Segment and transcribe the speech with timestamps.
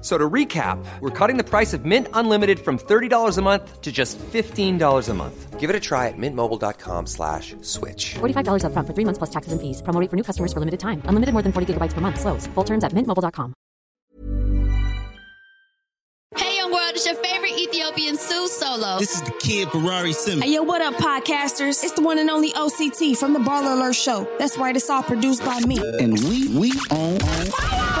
[0.00, 3.82] F- So to recap, we're cutting the price of Mint Unlimited from $30 a month
[3.82, 5.60] to just $15 a month.
[5.60, 8.14] Give it a try at mintmobile.com slash switch.
[8.14, 9.82] $45 upfront for three months plus taxes and fees.
[9.82, 11.02] Promo rate for new customers for limited time.
[11.04, 12.18] Unlimited more than 40 gigabytes per month.
[12.18, 12.46] Slows.
[12.54, 13.52] Full terms at mintmobile.com.
[16.36, 18.98] Hey, young world, it's your favorite Ethiopian Sue Solo.
[19.00, 20.44] This is the kid Ferrari Simmons.
[20.44, 21.82] Hey, yo, what up, podcasters?
[21.84, 24.26] It's the one and only OCT from the Baller Alert Show.
[24.38, 25.76] That's right, it's all produced by me.
[26.00, 27.18] And we we own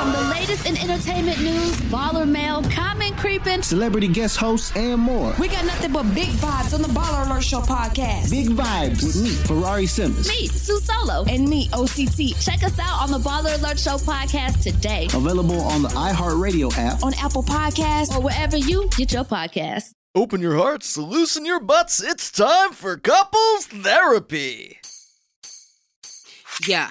[0.00, 3.60] From the latest in entertainment news, baller mail, comment creeping.
[3.60, 5.34] celebrity guest hosts and more.
[5.38, 8.30] We got nothing but big vibes on the Baller Alert Show podcast.
[8.30, 10.26] Big vibes with me, Ferrari Simmons.
[10.26, 11.26] Me, Sue Solo.
[11.28, 12.42] And me, OCT.
[12.42, 17.02] Check us out on the Baller Alert Show podcast today Available on the iHeartRadio app.
[17.02, 18.16] On Apple Podcasts.
[18.16, 19.92] or wherever you get your podcast.
[20.14, 22.02] Open your hearts, loosen your butts.
[22.02, 24.78] It's time for couples therapy.
[26.66, 26.90] Yeah,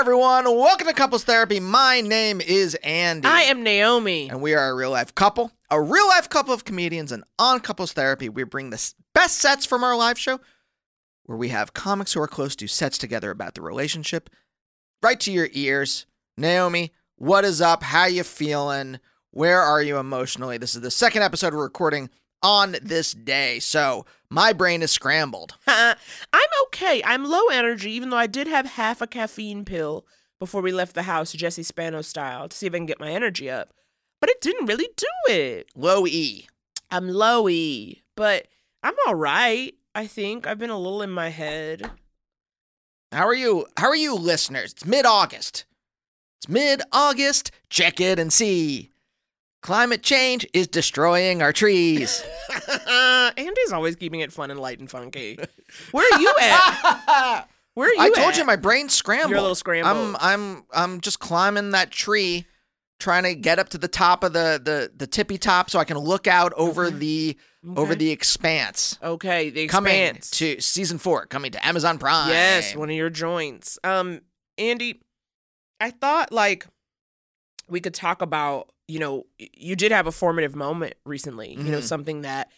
[0.00, 1.60] Hi everyone, welcome to Couples Therapy.
[1.60, 3.28] My name is Andy.
[3.28, 4.30] I am Naomi.
[4.30, 7.60] and we are a real life couple, a real life couple of comedians, and on
[7.60, 10.40] Couples Therapy, we bring the best sets from our live show,
[11.24, 14.30] where we have comics who are close to sets together about the relationship,
[15.02, 16.06] right to your ears.
[16.34, 17.82] Naomi, what is up?
[17.82, 19.00] How you feeling?
[19.32, 20.56] Where are you emotionally?
[20.56, 22.08] This is the second episode we're recording
[22.42, 25.56] on this day, so my brain is scrambled.
[25.66, 25.96] I'm
[26.66, 27.02] okay.
[27.04, 30.06] I'm low energy, even though I did have half a caffeine pill
[30.38, 33.10] before we left the house, Jesse Spano style, to see if I can get my
[33.10, 33.74] energy up.
[34.20, 35.70] But it didn't really do it.
[35.74, 36.46] Low E.
[36.90, 38.46] I'm low E, but
[38.82, 39.74] I'm all right.
[39.94, 41.90] I think I've been a little in my head.
[43.12, 43.66] How are you?
[43.76, 44.72] How are you, listeners?
[44.72, 45.64] It's mid August.
[46.38, 47.50] It's mid August.
[47.68, 48.89] Check it and see.
[49.62, 52.24] Climate change is destroying our trees.
[53.36, 55.38] Andy's always keeping it fun and light and funky.
[55.92, 57.42] Where are you at?
[57.74, 58.18] Where are you at?
[58.18, 59.30] I told you my brain's scrambled.
[59.30, 59.96] You're a little scrambled.
[59.96, 62.46] I'm I'm I'm just climbing that tree,
[62.98, 65.84] trying to get up to the top of the the the tippy top so I
[65.84, 67.36] can look out over the
[67.76, 67.98] over Okay.
[67.98, 68.98] the expanse.
[69.02, 70.30] Okay, the Coming expanse.
[70.38, 72.30] to season four, coming to Amazon Prime.
[72.30, 73.78] Yes, one of your joints.
[73.84, 74.22] Um,
[74.56, 75.02] Andy,
[75.78, 76.66] I thought like
[77.68, 81.50] we could talk about, you know, you did have a formative moment recently.
[81.52, 81.82] You know, Mhm.
[81.84, 82.50] something that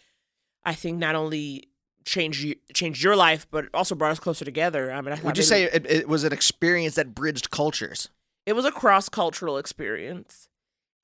[0.65, 1.69] I think not only
[2.05, 4.91] changed you, changed your life, but also brought us closer together.
[4.93, 8.09] I mean, I Would you maybe- say it, it was an experience that bridged cultures?
[8.45, 10.49] it was a cross cultural experience?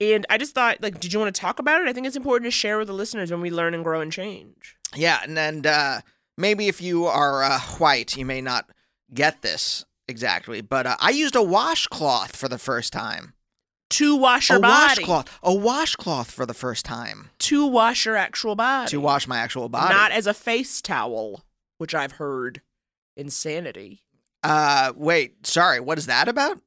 [0.00, 1.88] And I just thought, like, did you want to talk about it?
[1.88, 4.12] I think it's important to share with the listeners when we learn and grow and
[4.12, 4.76] change.
[4.96, 6.00] Yeah, and and uh,
[6.36, 8.70] maybe if you are uh, white, you may not
[9.12, 9.84] get this.
[10.08, 13.34] exactly, but uh, I used a washcloth for the first time.
[13.90, 15.02] To wash your a body.
[15.02, 18.90] washcloth, a washcloth for the first time To wash your actual body.
[18.90, 19.94] to wash my actual body.
[19.94, 21.44] Not as a face towel,
[21.78, 22.60] which I've heard
[23.16, 24.02] insanity.
[24.44, 26.60] uh, wait, sorry, what is that about?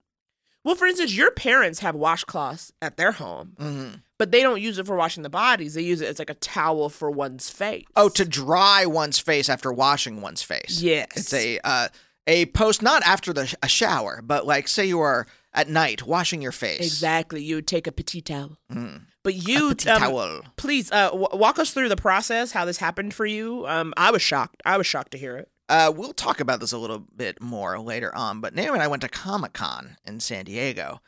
[0.64, 3.88] Well, for instance, your parents have washcloths at their home, hmm
[4.20, 5.74] but they don't use it for washing the bodies.
[5.74, 7.86] They use it as like a towel for one's face.
[7.96, 10.80] Oh, to dry one's face after washing one's face.
[10.80, 11.08] Yes.
[11.16, 11.88] It's a uh,
[12.28, 16.42] a post not after the a shower, but like say you are at night washing
[16.42, 16.80] your face.
[16.80, 17.44] Exactly.
[17.44, 18.58] You would take a petit towel.
[18.72, 19.04] Mm.
[19.24, 20.42] But you, um, towel.
[20.56, 23.68] please uh, w- walk us through the process, how this happened for you.
[23.68, 24.62] Um, I was shocked.
[24.66, 25.50] I was shocked to hear it.
[25.70, 28.88] Uh, we'll talk about this a little bit more later on, but Naomi and I
[28.88, 31.02] went to Comic Con in San Diego.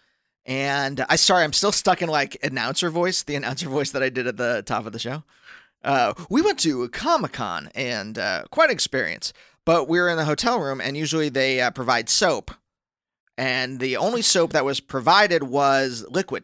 [0.46, 4.10] And I sorry, I'm still stuck in like announcer voice, the announcer voice that I
[4.10, 5.24] did at the top of the show.
[5.84, 9.34] Uh, we went to Comic Con and uh, quite an experience.
[9.66, 12.52] But we were in the hotel room, and usually they uh, provide soap,
[13.38, 16.44] and the only soap that was provided was liquid.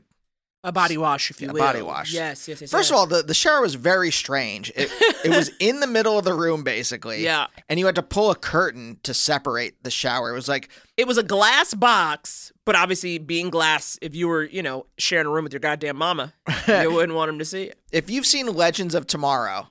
[0.62, 1.62] A body wash, if you A will.
[1.62, 2.12] body wash.
[2.12, 2.70] Yes, yes, yes.
[2.70, 2.92] First yes.
[2.92, 4.70] of all, the, the shower was very strange.
[4.76, 4.92] It,
[5.24, 7.24] it was in the middle of the room, basically.
[7.24, 7.48] Yeah.
[7.70, 10.32] And you had to pull a curtain to separate the shower.
[10.32, 14.44] It was like, it was a glass box, but obviously, being glass, if you were,
[14.44, 16.34] you know, sharing a room with your goddamn mama,
[16.68, 17.80] you wouldn't want him to see it.
[17.94, 19.70] if you've seen Legends of Tomorrow,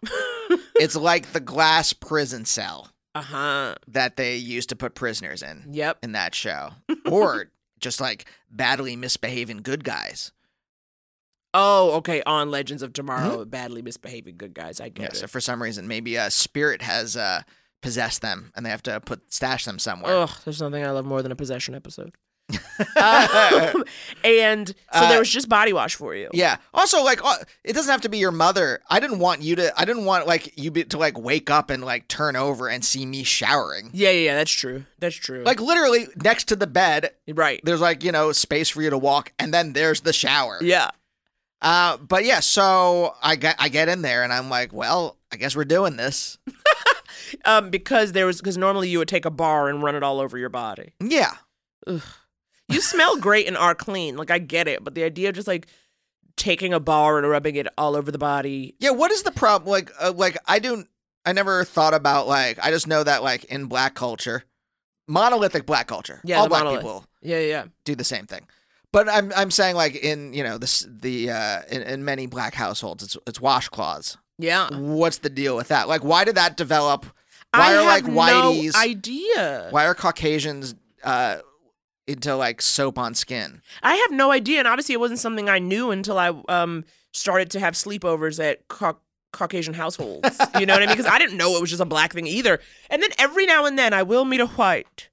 [0.77, 3.75] it's like the glass prison cell Uh huh.
[3.89, 5.99] that they used to put prisoners in Yep.
[6.03, 6.71] in that show.
[7.11, 7.51] or
[7.81, 10.33] just like badly misbehaving good guys.
[11.55, 12.23] Oh, okay.
[12.27, 14.81] On Legends of Tomorrow, badly misbehaving good guys.
[14.81, 17.43] I get Yeah, so for some reason, maybe a spirit has uh,
[17.81, 20.15] possessed them and they have to put stash them somewhere.
[20.15, 22.15] Ugh, there's nothing I love more than a possession episode.
[22.97, 23.85] Um,
[24.25, 26.29] and so Uh, there was just body wash for you.
[26.33, 26.57] Yeah.
[26.73, 28.81] Also, like, uh, it doesn't have to be your mother.
[28.89, 29.73] I didn't want you to.
[29.79, 32.85] I didn't want like you be, to like wake up and like turn over and
[32.85, 33.91] see me showering.
[33.93, 34.85] Yeah, yeah, yeah, that's true.
[34.99, 35.43] That's true.
[35.45, 37.61] Like literally next to the bed, right.
[37.65, 40.59] there's like you know space for you to walk, and then there's the shower.
[40.63, 40.91] Yeah.
[41.61, 45.37] Uh, but yeah, so I get I get in there and I'm like, well, I
[45.37, 46.39] guess we're doing this.
[47.45, 50.19] Um, because there was because normally you would take a bar and run it all
[50.19, 50.95] over your body.
[50.99, 51.33] Yeah.
[52.69, 54.17] You smell great and are clean.
[54.17, 55.67] Like I get it, but the idea of just like
[56.37, 58.75] taking a bar and rubbing it all over the body.
[58.79, 58.91] Yeah.
[58.91, 59.71] What is the problem?
[59.71, 60.87] Like, uh, like I don't,
[61.27, 62.59] I never thought about like.
[62.63, 64.45] I just know that like in black culture,
[65.07, 66.83] monolithic black culture, Yeah, all black monolith.
[66.83, 67.65] people Yeah, yeah.
[67.85, 68.43] do the same thing.
[68.93, 72.55] But I'm I'm saying like in you know this the uh in, in many black
[72.55, 74.17] households it's it's washcloths.
[74.39, 74.69] Yeah.
[74.73, 75.89] What's the deal with that?
[75.89, 77.05] Like why did that develop?
[77.53, 78.73] Why I are like whiteys?
[78.75, 79.69] no idea.
[79.71, 80.75] why are Caucasians
[81.05, 81.39] uh
[82.09, 83.63] into like soap on skin?
[83.83, 87.51] I have no idea, and obviously it wasn't something I knew until I um started
[87.53, 88.99] to have sleepovers at Cau-
[89.33, 90.39] Caucasian households.
[90.59, 90.97] you know what I mean?
[90.97, 92.61] Because I didn't know it was just a black thing either.
[92.91, 95.09] And then every now and then I will meet a white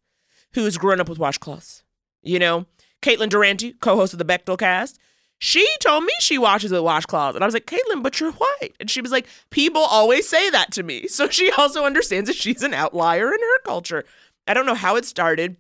[0.54, 1.84] who's grown up with washcloths.
[2.22, 2.66] You know,
[3.02, 5.00] Caitlin Durante, co-host of the Bechdel Cast.
[5.38, 8.74] She told me she washes with washcloths, and I was like, Caitlin, but you're white.
[8.80, 11.08] And she was like, people always say that to me.
[11.10, 14.06] So she also understands that she's an outlier in her culture.
[14.48, 15.58] I don't know how it started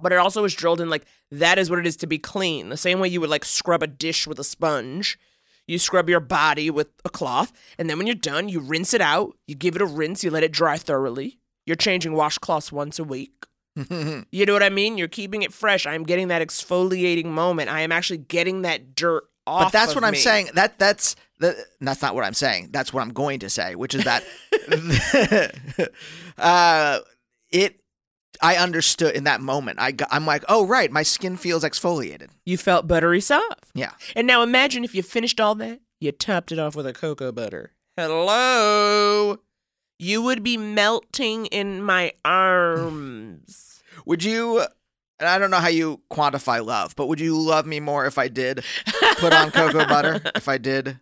[0.00, 2.68] but it also was drilled in like that is what it is to be clean.
[2.68, 5.18] The same way you would like scrub a dish with a sponge.
[5.66, 9.02] You scrub your body with a cloth, and then when you're done, you rinse it
[9.02, 9.36] out.
[9.46, 10.24] You give it a rinse.
[10.24, 11.38] You let it dry thoroughly.
[11.66, 13.32] You're changing washcloths once a week.
[14.30, 14.98] You know what I mean?
[14.98, 15.86] You're keeping it fresh.
[15.86, 17.70] I am getting that exfoliating moment.
[17.70, 19.72] I am actually getting that dirt off.
[19.72, 20.18] But that's what I'm me.
[20.18, 20.50] saying.
[20.54, 22.68] That that's the, that's not what I'm saying.
[22.70, 24.24] That's what I'm going to say, which is that
[26.38, 27.00] uh,
[27.50, 27.80] it.
[28.40, 29.80] I understood in that moment.
[29.80, 32.28] I got, I'm like, oh right, my skin feels exfoliated.
[32.44, 33.66] You felt buttery soft.
[33.74, 33.92] Yeah.
[34.14, 37.32] And now imagine if you finished all that, you topped it off with a cocoa
[37.32, 37.72] butter.
[37.96, 39.38] Hello.
[39.98, 43.82] You would be melting in my arms.
[44.06, 44.60] Would you?
[45.18, 48.18] And I don't know how you quantify love, but would you love me more if
[48.18, 48.64] I did
[49.16, 50.20] put on cocoa butter?
[50.36, 51.00] If I did,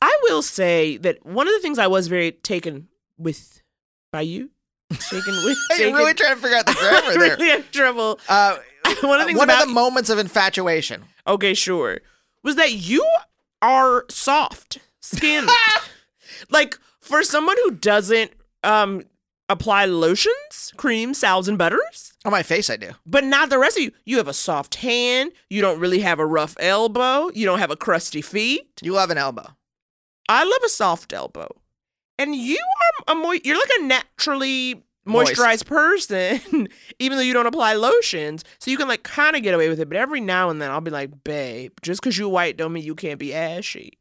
[0.00, 2.86] I will say that one of the things I was very taken
[3.18, 3.60] with
[4.12, 4.50] by you,
[4.98, 7.36] taken with, Hey, you're really trying to figure out the grammar I there.
[7.36, 8.18] really have trouble.
[8.28, 8.56] Uh,
[9.02, 11.04] one of the things one about of the moments of infatuation.
[11.26, 11.98] okay, sure,
[12.42, 13.06] was that you
[13.62, 15.48] are soft skinned.
[16.50, 18.32] like for someone who doesn't
[18.64, 19.02] um
[19.48, 22.12] apply lotions, creams, salves, and butters.
[22.24, 22.90] On my face, I do.
[23.04, 23.90] But not the rest of you.
[24.04, 25.32] You have a soft hand.
[25.48, 27.30] You don't really have a rough elbow.
[27.34, 28.68] You don't have a crusty feet.
[28.80, 29.56] You love an elbow.
[30.28, 31.48] I love a soft elbow.
[32.18, 32.58] And you
[33.08, 35.32] a mo- you're like a naturally Moist.
[35.34, 38.44] moisturized person, even though you don't apply lotions.
[38.58, 39.88] So you can like kind of get away with it.
[39.88, 42.84] But every now and then I'll be like, babe, just because you're white don't mean
[42.84, 43.98] you can't be ashy.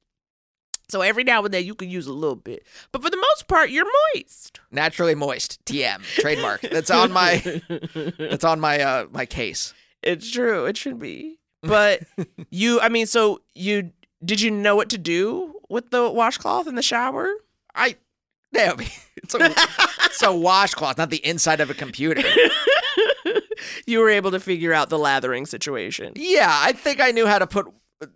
[0.90, 2.66] So every now and then you can use a little bit.
[2.92, 4.60] But for the most part, you're moist.
[4.72, 5.64] Naturally moist.
[5.66, 6.62] TM trademark.
[6.62, 7.62] That's on my.
[8.18, 9.74] That's on my uh my case.
[10.02, 10.66] It's true.
[10.66, 11.38] It should be.
[11.62, 12.04] But
[12.50, 13.92] you, I mean, so you
[14.26, 17.30] did you know what to do with the washcloth in the shower?
[17.76, 17.96] I.
[18.52, 18.88] Naomi,
[19.18, 19.54] it's a,
[20.06, 22.24] it's a washcloth, not the inside of a computer.
[23.86, 26.14] you were able to figure out the lathering situation.
[26.16, 27.68] Yeah, I think I knew how to put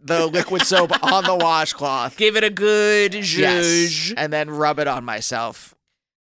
[0.01, 2.17] the liquid soap on the washcloth.
[2.17, 5.75] Give it a good Yes, and then rub it on myself.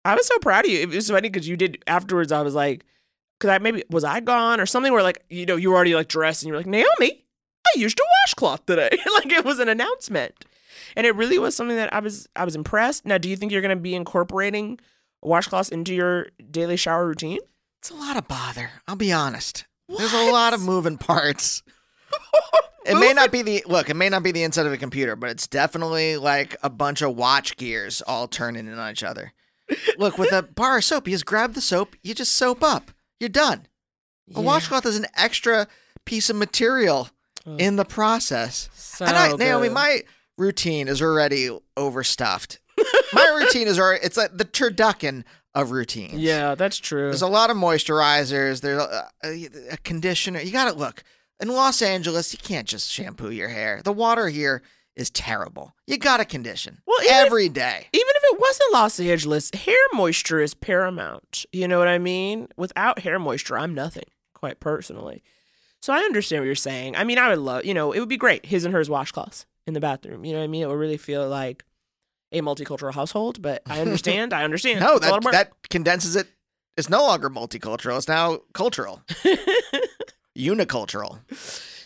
[0.05, 0.81] I was so proud of you.
[0.81, 2.33] It was funny because you did afterwards.
[2.33, 2.85] I was like,
[3.39, 5.95] because I maybe was I gone or something where like you know you were already
[5.95, 7.25] like dressed and you were like Naomi,
[7.67, 8.91] I used a washcloth today.
[9.15, 10.45] like it was an announcement,
[10.99, 13.07] and it really was something that I was I was impressed.
[13.07, 14.79] Now, do you think you're going to be incorporating
[15.25, 17.39] washcloths into your daily shower routine?
[17.81, 18.71] It's a lot of bother.
[18.87, 19.65] I'll be honest.
[19.89, 21.63] There's a lot of moving parts.
[22.87, 23.91] It may not be the look.
[23.91, 27.03] It may not be the inside of a computer, but it's definitely like a bunch
[27.03, 29.35] of watch gears all turning in on each other.
[29.99, 32.91] Look, with a bar of soap, you just grab the soap, you just soap up.
[33.21, 33.67] You're done.
[34.35, 34.47] A Yeah.
[34.47, 35.67] washcloth is an extra
[36.07, 37.11] piece of material
[37.59, 38.71] in the process.
[38.73, 39.75] So and I, Naomi, good.
[39.75, 40.03] my
[40.39, 42.61] routine is already overstuffed.
[43.13, 46.15] my routine is already, it's like the turducken of routines.
[46.15, 47.05] yeah, that's true.
[47.07, 48.61] There's a lot of moisturizers.
[48.61, 50.41] There's a, a, a conditioner.
[50.41, 51.03] You got to look.
[51.41, 53.81] In Los Angeles, you can't just shampoo your hair.
[53.85, 54.63] The water here
[54.97, 55.75] is terrible.
[55.87, 57.87] You got to condition Well, even if- every day.
[57.93, 61.45] Even if it wasn't Los Angeles, hair moisture is paramount.
[61.53, 62.49] You know what I mean?
[62.57, 65.23] Without hair moisture, I'm nothing, quite personally.
[65.81, 66.97] So I understand what you're saying.
[66.97, 69.47] I mean, I would love, you know, it would be great, his and hers washcloths
[69.69, 70.25] in the bathroom.
[70.25, 70.63] You know what I mean?
[70.63, 71.65] It would really feel like
[72.33, 74.33] a multicultural household, but I understand.
[74.33, 74.81] I understand.
[74.85, 76.27] No, It's a lot that that condenses it.
[76.77, 77.97] It's no longer multicultural.
[77.99, 79.03] It's now cultural,
[80.37, 81.19] unicultural.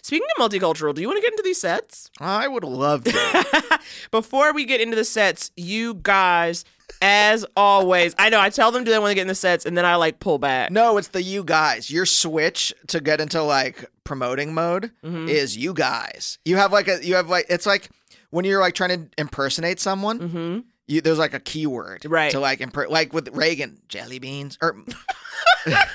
[0.03, 2.11] Speaking of multicultural, do you want to get into these sets?
[2.21, 3.79] I would love to.
[4.11, 6.65] Before we get into the sets, you guys,
[7.01, 9.65] as always, I know I tell them do they want to get in the sets,
[9.65, 10.71] and then I like pull back.
[10.73, 11.89] no, it's the you guys.
[11.91, 15.29] Your switch to get into like promoting mode Mm-hmm.
[15.29, 16.39] is you guys.
[16.45, 17.89] You have like a you have like it's like
[18.31, 20.19] when you're like trying to impersonate someone.
[20.19, 20.59] Mm-hmm.
[20.89, 22.33] You, there's like a keyword Right.
[22.33, 24.77] to like imper- like with Reagan jelly beans or
[25.67, 25.89] that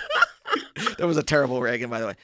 [1.06, 2.16] was a terrible Reagan by the way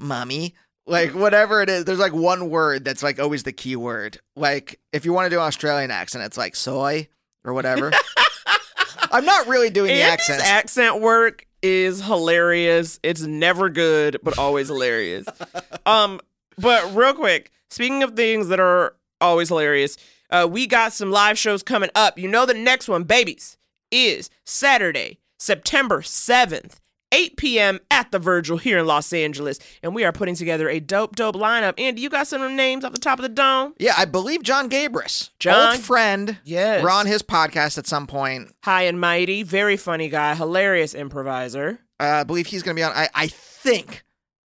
[0.00, 0.54] mommy
[0.86, 5.04] like whatever it is there's like one word that's like always the keyword like if
[5.04, 7.08] you want to do an Australian accent it's like soy
[7.44, 7.92] or whatever
[9.12, 12.98] I'm not really doing the Andy's accents accent work is hilarious.
[13.02, 15.26] It's never good, but always hilarious.
[15.84, 16.20] Um,
[16.56, 19.96] but real quick, speaking of things that are always hilarious,
[20.30, 22.20] uh, we got some live shows coming up.
[22.20, 23.58] You know, the next one, babies,
[23.90, 26.76] is Saturday, September 7th.
[27.12, 27.78] 8 p.m.
[27.90, 31.36] at the Virgil here in Los Angeles, and we are putting together a dope, dope
[31.36, 31.74] lineup.
[31.78, 33.74] Andy, you got some names off the top of the dome?
[33.78, 36.82] yeah I believe John Gabrus John- old friend Yes.
[36.82, 41.78] we're on his podcast at some point High and mighty, very funny guy, hilarious improviser.
[42.00, 42.92] uh, I believe he's going to be on.
[42.92, 44.02] I, I think,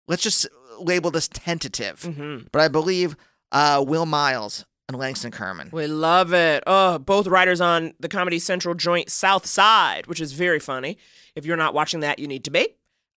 [0.07, 0.47] let's just
[0.79, 2.47] label this tentative, Mm-hmm.
[2.51, 3.15] but I believe
[3.51, 5.69] uh, Will Miles and Langston Kerman.
[5.71, 6.63] We love it.
[6.67, 10.97] Oh, both writers on the Comedy Central joint South Side, which is very funny.
[11.35, 12.69] If you're not watching that, you need to be.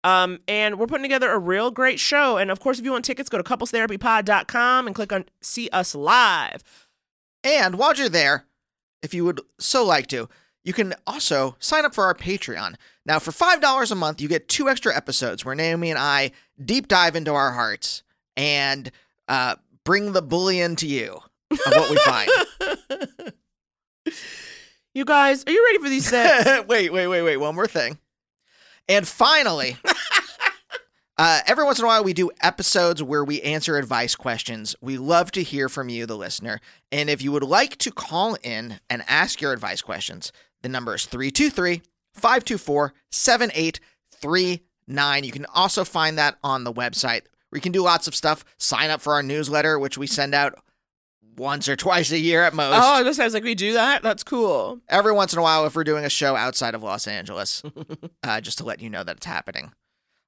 [0.05, 2.37] Um, and we're putting together a real great show.
[2.37, 5.95] And of course, if you want tickets, go to couplestherapypod.com and click on See Us
[5.95, 6.63] Live.
[7.43, 8.45] And while you're there,
[9.03, 10.29] if you would so like to,
[10.65, 12.75] you can also sign up for our Patreon.
[13.07, 16.33] Now, for $5 a month, you get two extra episodes where Naomi and I
[16.63, 18.03] deep dive into our hearts
[18.37, 18.91] and
[19.29, 21.21] uh, bring the bullion to you
[21.51, 22.31] of what we find.
[24.95, 26.67] You guys, are you ready for these sets?
[26.69, 27.37] wait, wait, wait, wait.
[27.37, 27.99] One more thing.
[28.89, 29.77] And finally,
[31.19, 34.75] uh, every once in a while, we do episodes where we answer advice questions.
[34.81, 36.61] We love to hear from you, the listener.
[36.91, 40.95] And if you would like to call in and ask your advice questions, the number
[40.95, 41.83] is 323
[42.15, 45.25] 524 7839.
[45.25, 48.45] You can also find that on the website We can do lots of stuff.
[48.59, 50.59] Sign up for our newsletter, which we send out
[51.39, 54.03] once or twice a year at most oh, I was like, we do that?
[54.03, 54.81] That's cool.
[54.89, 57.63] every once in a while if we're doing a show outside of Los Angeles,
[58.23, 59.73] uh, just to let you know that it's happening.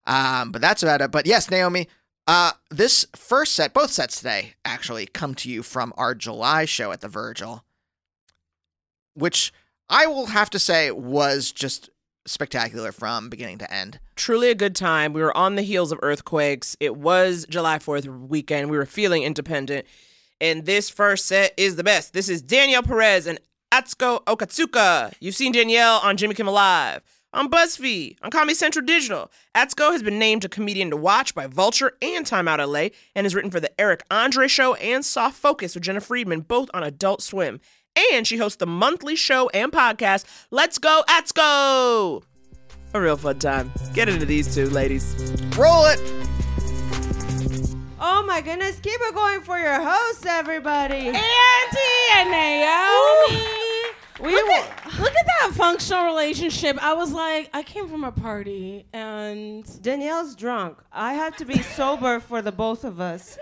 [0.07, 1.11] Um, but that's about it.
[1.11, 1.89] But yes, Naomi,
[2.27, 6.93] uh, this first set, both sets today, actually come to you from our July show
[6.93, 7.65] at the Virgil,
[9.15, 9.53] which
[9.89, 11.91] I will have to say was just
[12.27, 13.99] spectacular from beginning to end.
[14.15, 15.13] Truly a good time.
[15.13, 16.77] We were on the heels of earthquakes.
[16.79, 18.71] It was July 4th weekend.
[18.71, 19.87] We were feeling independent.
[20.41, 22.13] And this first set is the best.
[22.13, 23.39] This is Danielle Perez and
[23.73, 25.13] Atsuko Okatsuka.
[25.21, 29.31] You've seen Danielle on Jimmy Kimmel Live, on BuzzFeed, on Comedy Central Digital.
[29.55, 33.27] Atsuko has been named a comedian to watch by Vulture and Time Out LA and
[33.27, 36.83] has written for The Eric Andre Show and Soft Focus with Jena Friedman, both on
[36.83, 37.61] Adult Swim.
[38.13, 42.23] And she hosts the monthly show and podcast, Let's Go Atsuko!
[42.93, 43.71] A real fun time.
[43.95, 45.15] Get into these two, ladies.
[45.57, 46.01] Roll it.
[48.03, 51.09] Oh my goodness, keep it going for your hosts, everybody.
[51.09, 51.21] Andy
[52.15, 53.45] and Naomi.
[54.23, 56.83] We look, at, look at that functional relationship.
[56.83, 60.79] I was like, I came from a party and Danielle's drunk.
[60.91, 63.37] I have to be sober for the both of us.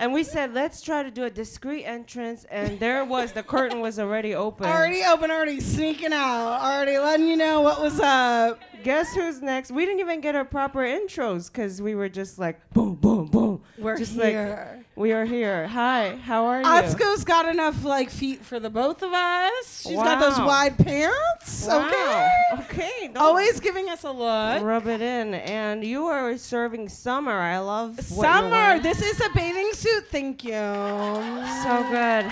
[0.00, 2.46] And we said, let's try to do a discreet entrance.
[2.50, 3.32] And there it was.
[3.32, 4.64] The curtain was already open.
[4.64, 8.58] already open, already sneaking out, already letting you know what was up.
[8.82, 9.70] Guess who's next?
[9.70, 13.60] We didn't even get our proper intros because we were just like, boom, boom, boom.
[13.76, 14.78] We're just here.
[14.78, 15.66] Like, we are here.
[15.66, 16.66] Hi, how are you?
[16.66, 19.80] Atsuko's got enough like feet for the both of us.
[19.80, 21.66] She's got those wide pants.
[21.66, 21.86] Wow.
[21.86, 22.64] Okay.
[22.64, 23.10] Okay.
[23.16, 24.62] Always giving us a look.
[24.62, 25.32] Rub it in.
[25.34, 27.32] And you are serving summer.
[27.32, 28.78] I love Summer.
[28.78, 30.04] This is a bathing suit.
[30.10, 30.50] Thank you.
[30.52, 32.30] So good.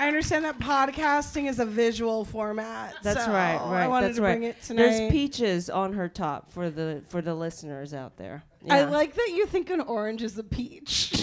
[0.00, 2.94] I understand that podcasting is a visual format.
[3.04, 3.84] That's so right, right.
[3.84, 4.32] I wanted that's to right.
[4.32, 4.82] bring it tonight.
[4.82, 8.42] There's peaches on her top for the for the listeners out there.
[8.68, 11.12] I like that you think an orange is a peach.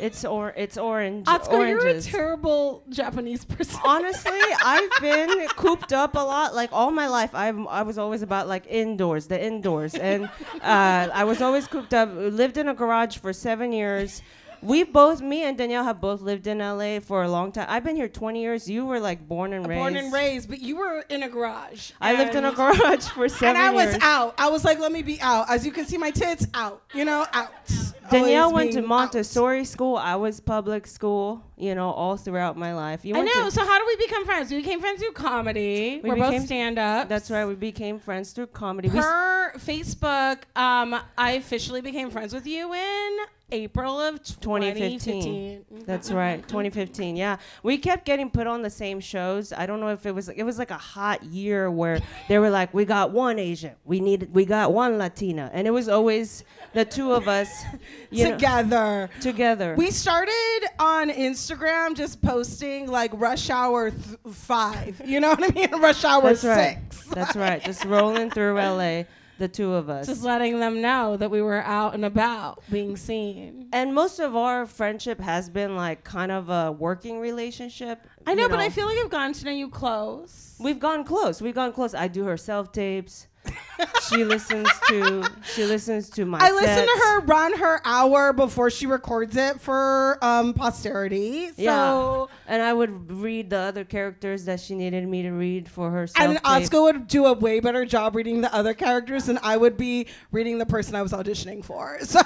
[0.00, 1.26] it's or it's orange.
[1.26, 3.80] Atsuko, you're a terrible Japanese person.
[3.84, 6.54] Honestly, I've been cooped up a lot.
[6.54, 10.24] Like all my life, I've I was always about like indoors, the indoors, and
[10.62, 12.10] uh, I was always cooped up.
[12.12, 14.22] Lived in a garage for seven years.
[14.62, 17.66] We both, me and Danielle, have both lived in LA for a long time.
[17.68, 18.68] I've been here 20 years.
[18.68, 19.78] You were like born and raised.
[19.78, 21.92] Born and raised, but you were in a garage.
[22.00, 23.94] I lived in a garage for seven And I years.
[23.94, 24.34] was out.
[24.38, 25.50] I was like, let me be out.
[25.50, 26.82] As you can see, my tits out.
[26.94, 27.52] You know, out.
[28.10, 28.88] Danielle Always went to being out.
[28.88, 29.96] Montessori school.
[29.96, 31.42] I was public school.
[31.58, 33.02] You know, all throughout my life.
[33.04, 33.48] You I know.
[33.48, 34.50] So how do we become friends?
[34.50, 36.00] We became friends through comedy.
[36.04, 37.08] We are both became- stand up.
[37.08, 37.46] That's right.
[37.46, 38.88] We became friends through comedy.
[38.90, 43.16] We s- Per Facebook, um, I officially became friends with you in
[43.52, 44.98] April of 2015.
[44.98, 45.84] 2015.
[45.86, 47.16] That's right, 2015.
[47.16, 49.52] Yeah, we kept getting put on the same shows.
[49.52, 52.50] I don't know if it was it was like a hot year where they were
[52.50, 56.42] like, we got one Asian, we needed, we got one Latina, and it was always
[56.74, 57.48] the two of us
[58.10, 59.10] you know, Together.
[59.20, 59.74] together.
[59.78, 61.45] We started on Instagram
[61.94, 65.00] just posting like rush hour th- five.
[65.04, 65.70] You know what I mean?
[65.80, 66.78] Rush hour That's right.
[66.90, 67.06] six.
[67.06, 67.62] That's right.
[67.62, 69.04] Just rolling through LA,
[69.38, 70.06] the two of us.
[70.06, 73.68] Just letting them know that we were out and about being seen.
[73.72, 78.06] and most of our friendship has been like kind of a working relationship.
[78.26, 80.56] I know, you but I feel like I've gotten to know you close.
[80.58, 81.40] We've gone close.
[81.42, 81.94] We've gone close.
[81.94, 83.28] I do her self tapes.
[84.08, 88.70] She listens to she listens to my I listen to her run her hour before
[88.70, 91.48] she records it for um, posterity.
[91.48, 92.26] So Yeah.
[92.46, 96.08] And I would read the other characters that she needed me to read for her
[96.16, 99.76] and Atsuko would do a way better job reading the other characters than I would
[99.76, 101.98] be reading the person I was auditioning for.
[102.06, 102.20] So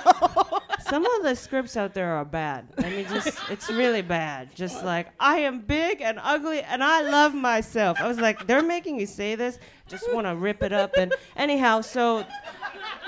[0.89, 2.69] Some of the scripts out there are bad.
[2.79, 4.55] I mean just it's really bad.
[4.55, 8.01] Just like I am big and ugly and I love myself.
[8.01, 9.59] I was like, they're making you say this.
[9.91, 12.25] Just want to rip it up and anyhow, so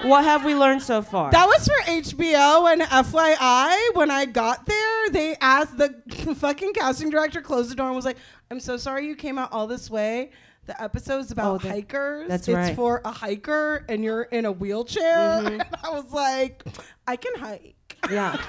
[0.02, 1.30] what have we learned so far?
[1.30, 3.94] that was for HBO and FYI.
[3.94, 5.94] When I got there, they asked the
[6.38, 8.16] fucking casting director closed the door and was like,
[8.50, 10.30] "I'm so sorry you came out all this way."
[10.66, 12.28] The episode's about Oh, that- hikers.
[12.28, 12.76] that's it's right.
[12.76, 15.40] for a hiker and you're in a wheelchair.
[15.42, 15.46] Mhm.
[15.60, 16.62] And I was like,
[17.06, 17.96] I can hike.
[18.10, 18.40] Yeah.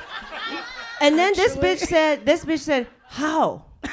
[1.02, 3.66] And then this bitch said, this bitch said, how?
[3.84, 3.92] And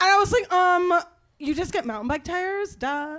[0.00, 1.00] I was like, um,
[1.38, 2.74] you just get mountain bike tires?
[2.76, 3.18] Duh.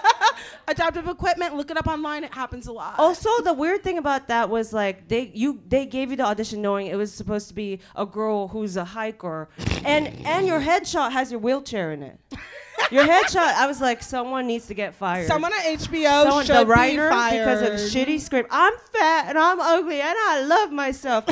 [0.68, 2.24] Adaptive equipment, look it up online.
[2.24, 2.98] It happens a lot.
[2.98, 6.60] Also, the weird thing about that was like they you they gave you the audition
[6.60, 9.48] knowing it was supposed to be a girl who's a hiker,
[9.84, 12.18] and and your headshot has your wheelchair in it.
[12.90, 15.26] Your headshot, I was like, someone needs to get fired.
[15.26, 17.44] Someone at HBO Someone- should the writer be fired.
[17.44, 18.48] because of shitty script.
[18.52, 21.24] I'm fat and I'm ugly and I love myself.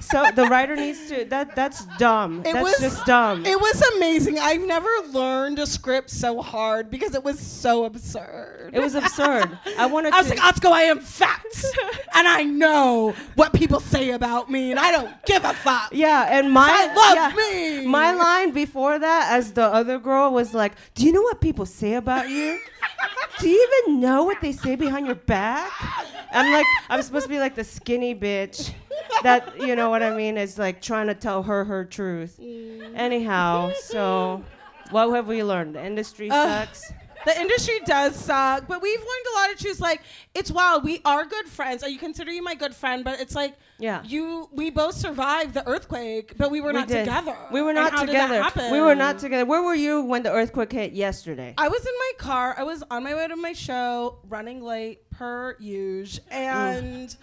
[0.00, 1.24] So the writer needs to.
[1.24, 2.40] That that's dumb.
[2.40, 3.44] It that's was just dumb.
[3.44, 4.38] It was amazing.
[4.38, 8.70] I've never learned a script so hard because it was so absurd.
[8.72, 9.58] It was absurd.
[9.78, 11.44] I wanted I was like, Atsuko, I am fat,
[12.14, 15.90] and I know what people say about me, and I don't give a fuck.
[15.92, 17.86] Yeah, and my I love yeah, me.
[17.86, 21.66] My line before that, as the other girl, was like, "Do you know what people
[21.66, 22.60] say about you?
[23.38, 25.72] Do you even know what they say behind your back?"
[26.32, 28.72] I'm like, I'm supposed to be like the skinny bitch
[29.22, 32.38] that you know what I mean is like trying to tell her her truth.
[32.40, 32.92] Mm.
[32.94, 34.42] Anyhow, so
[34.90, 35.74] what have we learned?
[35.74, 36.48] The industry Ugh.
[36.48, 36.92] sucks.
[37.24, 39.80] The industry does suck, but we've learned a lot of truths.
[39.80, 40.02] Like,
[40.34, 40.84] it's wild.
[40.84, 41.82] We are good friends.
[41.82, 44.02] Are you consider you my good friend, but it's like, Yeah.
[44.04, 44.48] you.
[44.52, 47.04] We both survived the earthquake, but we were We not did.
[47.04, 47.36] together.
[47.52, 48.42] We were not how did that together.
[48.42, 48.70] happen?
[48.72, 49.44] We were not together.
[49.44, 51.54] Where were you when the earthquake hit yesterday?
[51.58, 52.54] I was in my car.
[52.58, 57.14] I was on my way to my show, running late per usual, and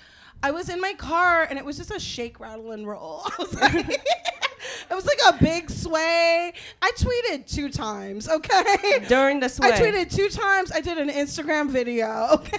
[0.43, 3.21] I was in my car, and it was just a shake, rattle, and roll.
[3.25, 4.01] I was like,
[4.89, 6.53] it was like a big sway.
[6.81, 9.05] I tweeted two times, okay?
[9.07, 9.69] During the sway.
[9.69, 10.71] I tweeted two times.
[10.71, 12.57] I did an Instagram video, okay?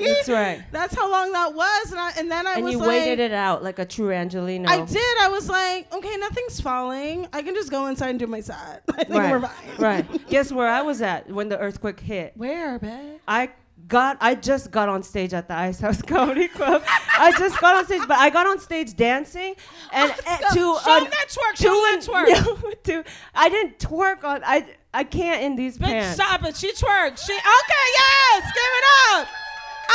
[0.00, 0.62] That's right.
[0.72, 1.90] That's how long that was.
[1.90, 4.68] And, I, and then I and was you waited it out like a true Angelino.
[4.68, 5.18] I did.
[5.20, 7.26] I was like, okay, nothing's falling.
[7.32, 8.82] I can just go inside and do my set.
[8.90, 9.32] I think right.
[9.32, 9.76] we're fine.
[9.78, 10.28] right.
[10.28, 12.32] Guess where I was at when the earthquake hit?
[12.36, 13.20] Where, babe?
[13.28, 13.50] I
[13.90, 16.82] got I just got on stage at the Ice House Comedy Club.
[17.18, 19.54] I just got on stage, but I got on stage dancing
[19.92, 21.56] and uh, to Show uh, that twerk.
[21.56, 22.28] to Show that twerk.
[22.64, 26.14] no, to I didn't twerk on I I can't in these Bitch, pants.
[26.14, 26.56] stop it.
[26.56, 27.18] She twerked.
[27.24, 27.86] She okay.
[27.98, 28.86] Yes, give it
[29.18, 29.28] up.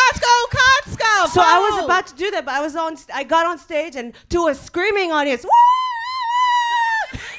[0.04, 1.28] Osco Costco.
[1.34, 2.98] So I was about to do that, but I was on.
[3.14, 5.44] I got on stage and to a screaming audience.
[5.44, 5.50] "Woo!"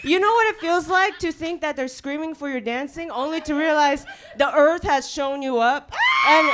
[0.07, 3.40] You know what it feels like to think that they're screaming for your dancing, only
[3.42, 5.92] to realize the earth has shown you up,
[6.29, 6.49] and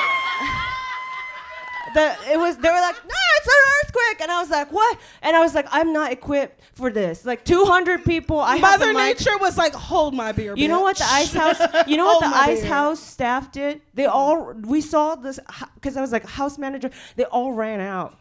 [1.94, 2.56] the it was.
[2.56, 5.54] They were like, "No, it's an earthquake," and I was like, "What?" And I was
[5.54, 8.40] like, "I'm not equipped for this." Like 200 people.
[8.40, 8.92] I have Mother.
[8.94, 10.54] Nature was like, hold my beer.
[10.56, 11.86] You know what the bitch." ice house?
[11.86, 12.68] You know what the ice beer.
[12.70, 13.82] house staff did?
[13.92, 15.38] They all we saw this
[15.74, 16.90] because I was like house manager.
[17.16, 18.18] They all ran out.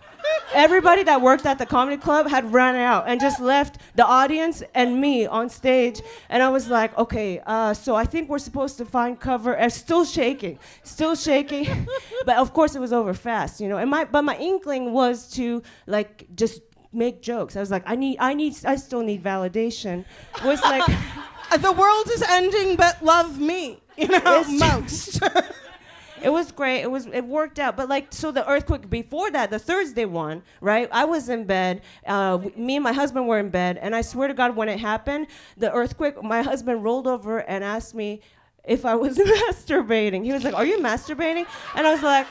[0.53, 4.63] Everybody that worked at the comedy club had run out and just left the audience
[4.75, 6.01] and me on stage.
[6.29, 9.55] And I was like, okay, uh, so I think we're supposed to find cover.
[9.55, 11.88] And still shaking, still shaking.
[12.25, 13.77] but of course, it was over fast, you know.
[13.77, 17.55] And my but my inkling was to like just make jokes.
[17.55, 20.05] I was like, I need, I need, I still need validation.
[20.43, 20.84] Was like.
[21.60, 23.81] the world is ending, but love me.
[23.97, 25.21] You know, most.
[26.21, 26.81] It was great.
[26.81, 27.75] It was it worked out.
[27.75, 30.88] But like so the earthquake before that, the Thursday one, right?
[30.91, 31.81] I was in bed.
[32.05, 34.79] Uh, me and my husband were in bed, and I swear to God, when it
[34.79, 38.21] happened, the earthquake, my husband rolled over and asked me
[38.63, 40.23] if I was masturbating.
[40.23, 42.27] He was like, "Are you masturbating?" And I was like.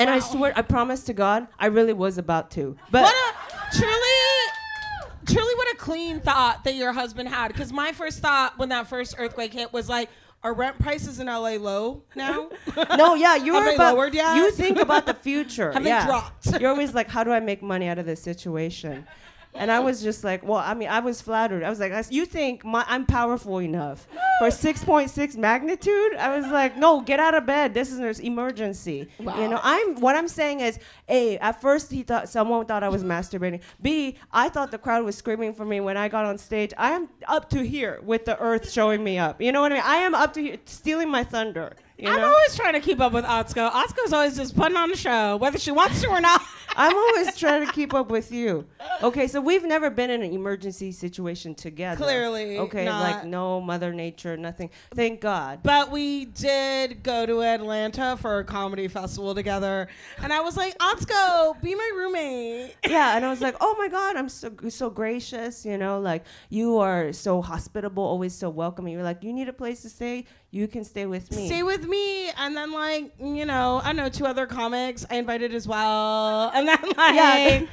[0.00, 2.76] And I swear, I promise to God, I really was about to.
[2.92, 4.46] But what a truly,
[5.26, 7.48] truly, what a clean thought that your husband had.
[7.48, 10.08] Because my first thought when that first earthquake hit was like,
[10.42, 12.48] are rent prices in LA low now?
[12.96, 14.36] no, yeah, you were they about, lowered yet?
[14.36, 15.72] You think about the future.
[15.74, 16.06] Have they yeah.
[16.06, 16.60] dropped?
[16.60, 19.06] You're always like, how do I make money out of this situation?
[19.58, 21.62] And I was just like, well, I mean, I was flattered.
[21.62, 24.06] I was like, you think my, I'm powerful enough
[24.38, 26.14] for 6.6 magnitude?
[26.14, 27.74] I was like, no, get out of bed.
[27.74, 29.08] This is an emergency.
[29.18, 32.88] You know, I'm what I'm saying is, a at first he thought someone thought I
[32.88, 33.60] was masturbating.
[33.82, 36.72] B, I thought the crowd was screaming for me when I got on stage.
[36.78, 39.40] I am up to here with the earth showing me up.
[39.40, 39.84] You know what I mean?
[39.84, 41.74] I am up to here, stealing my thunder.
[41.98, 42.28] You I'm know?
[42.28, 43.72] always trying to keep up with Atsuko.
[43.72, 46.40] Atsuko's always just putting on a show, whether she wants to or not.
[46.76, 48.66] I'm always trying to keep up with you.
[49.02, 52.04] Okay, so we've never been in an emergency situation together.
[52.04, 53.02] Clearly Okay, not.
[53.02, 54.70] like no Mother Nature, nothing.
[54.94, 55.58] Thank God.
[55.64, 60.78] But we did go to Atlanta for a comedy festival together, and I was like,
[60.78, 62.76] Atsuko, be my roommate.
[62.86, 65.66] yeah, and I was like, oh my God, I'm so so gracious.
[65.66, 68.92] You know, like you are so hospitable, always so welcoming.
[68.92, 70.26] You're like, you need a place to stay.
[70.50, 71.46] You can stay with me.
[71.46, 75.52] Stay with me, and then like you know, I know two other comics I invited
[75.54, 77.66] as well, and then like Yeah.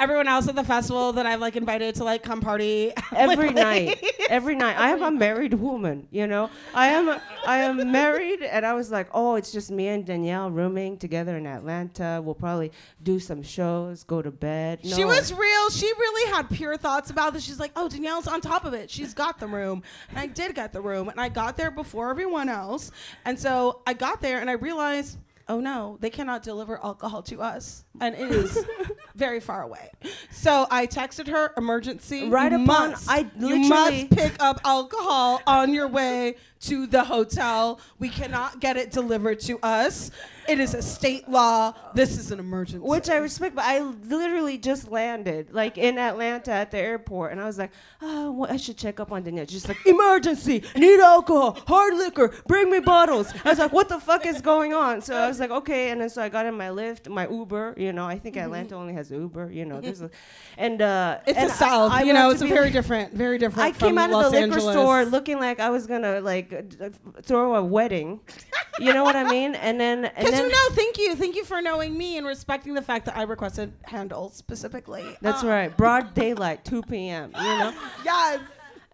[0.00, 4.02] Everyone else at the festival that I've like invited to like come party every night
[4.28, 8.64] every night i am a married woman you know i am i am married and
[8.66, 12.72] i was like oh it's just me and danielle rooming together in atlanta we'll probably
[13.02, 15.70] do some shows go to bed She was real.
[15.70, 17.42] She really had pure thoughts about this.
[17.44, 18.90] She's like, "Oh, Danielle's on top of it.
[18.90, 22.10] She's got the room." And I did get the room, and I got there before
[22.10, 22.90] everyone else.
[23.24, 27.40] And so I got there, and I realized, "Oh no, they cannot deliver alcohol to
[27.42, 28.64] us, and it is
[29.14, 29.90] very far away."
[30.30, 32.28] So I texted her, "Emergency!
[32.28, 37.80] Right upon- must, I you must pick up alcohol on your way to the hotel.
[37.98, 40.10] We cannot get it delivered to us.
[40.48, 41.74] It is a state law.
[41.94, 46.52] This is an emergency." which I respect, but I literally just landed, like in Atlanta
[46.52, 47.70] at the airport, and I was like,
[48.00, 50.62] "Oh, well, I should check up on Danielle." She's like, "Emergency!
[50.76, 54.72] Need alcohol, hard liquor, bring me bottles." I was like, "What the fuck is going
[54.74, 57.28] on?" So I was like, "Okay," and then so I got in my Lyft, my
[57.28, 57.74] Uber.
[57.76, 58.82] You know, I think Atlanta mm-hmm.
[58.82, 59.50] only has Uber.
[59.50, 60.10] You know, there's a,
[60.56, 62.30] and uh, It's and the South, I- I you know.
[62.30, 63.74] It's a very like- different, very different.
[63.74, 64.74] I came out of Los the liquor Angeles.
[64.74, 66.52] store looking like I was gonna like
[67.22, 68.20] throw a wedding.
[68.78, 69.54] You know what I mean?
[69.54, 72.82] And then Because you know, thank you, thank you for knowing me and respecting the
[72.82, 75.04] fact that I requested handles specifically.
[75.20, 75.76] That's Uh, right.
[75.76, 77.32] Broad daylight, 2 p.m.
[77.36, 77.74] You know.
[78.04, 78.40] Yes.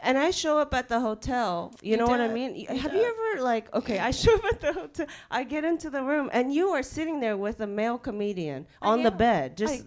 [0.01, 1.75] And I show up at the hotel.
[1.83, 2.55] You, You know what I mean?
[2.55, 3.75] You Have you ever like?
[3.75, 5.07] Okay, I show up at the hotel.
[5.29, 9.03] I get into the room, and you are sitting there with a male comedian on
[9.03, 9.87] the bed, just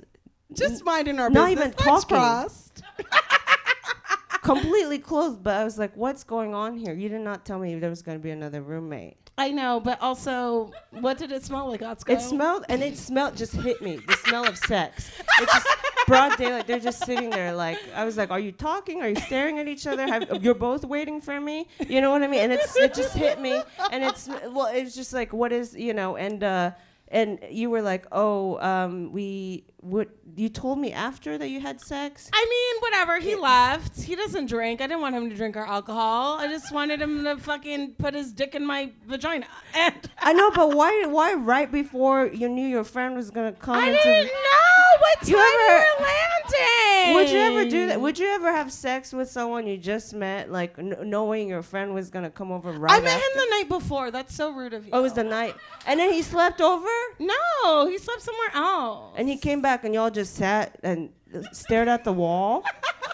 [0.53, 1.65] Just minding our not business.
[1.65, 2.17] even Legs talking.
[2.17, 2.83] crossed.
[4.41, 7.75] completely closed, But I was like, "What's going on here?" You did not tell me
[7.75, 9.17] there was going to be another roommate.
[9.37, 11.81] I know, but also, what did it smell like?
[11.81, 12.09] Atsuko?
[12.13, 13.97] It smelled, and it smelled just hit me.
[13.97, 15.09] The smell of sex.
[15.39, 15.67] It just,
[16.07, 16.67] broad daylight.
[16.67, 17.53] They're just sitting there.
[17.53, 19.01] Like I was like, "Are you talking?
[19.01, 20.05] Are you staring at each other?
[20.05, 21.67] Have, you're both waiting for me.
[21.87, 23.61] You know what I mean?" And it's it just hit me,
[23.91, 26.71] and it's well, it's just like, what is you know, and uh,
[27.07, 31.81] and you were like, "Oh, um, we what you told me after that you had
[31.81, 33.19] sex." I mean, whatever.
[33.19, 34.01] He left.
[34.01, 34.79] He doesn't drink.
[34.81, 36.37] I didn't want him to drink our alcohol.
[36.39, 39.47] I just wanted him to fucking put his dick in my vagina.
[39.75, 43.75] And I know, but why why right before you knew your friend was gonna come?
[43.75, 47.15] I into didn't know what time You you, ever- were landing.
[47.15, 47.99] Would you ever do that?
[48.01, 51.93] Would you ever have sex with someone you just met, like kn- knowing your friend
[51.93, 53.25] was gonna come over right I met after?
[53.25, 54.11] him the night before.
[54.11, 54.91] That's so rude of you.
[54.93, 55.55] Oh, it was the night,
[55.87, 56.87] and then he slept over.
[57.19, 59.15] No, he slept somewhere else.
[59.17, 61.09] And he came back, and y'all just sat and
[61.51, 62.63] stared at the wall.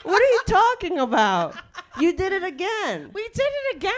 [0.03, 1.55] what are you talking about?
[1.99, 3.11] You did it again.
[3.13, 3.93] We did it again.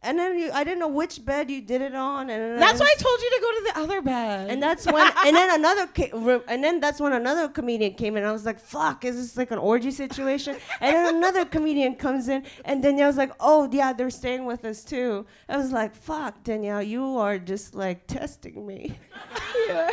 [0.00, 2.86] And then you, I didn't know which bed you did it on, and That's why
[2.86, 4.48] I told you to go to the other bed.
[4.48, 8.22] And that's when, and then another, ca- and then that's when another comedian came in.
[8.22, 12.28] I was like, "Fuck, is this like an orgy situation?" And then another comedian comes
[12.28, 16.44] in, and Danielle's like, "Oh yeah, they're staying with us too." I was like, "Fuck,
[16.44, 18.96] Danielle, you are just like testing me."
[19.66, 19.90] Yeah.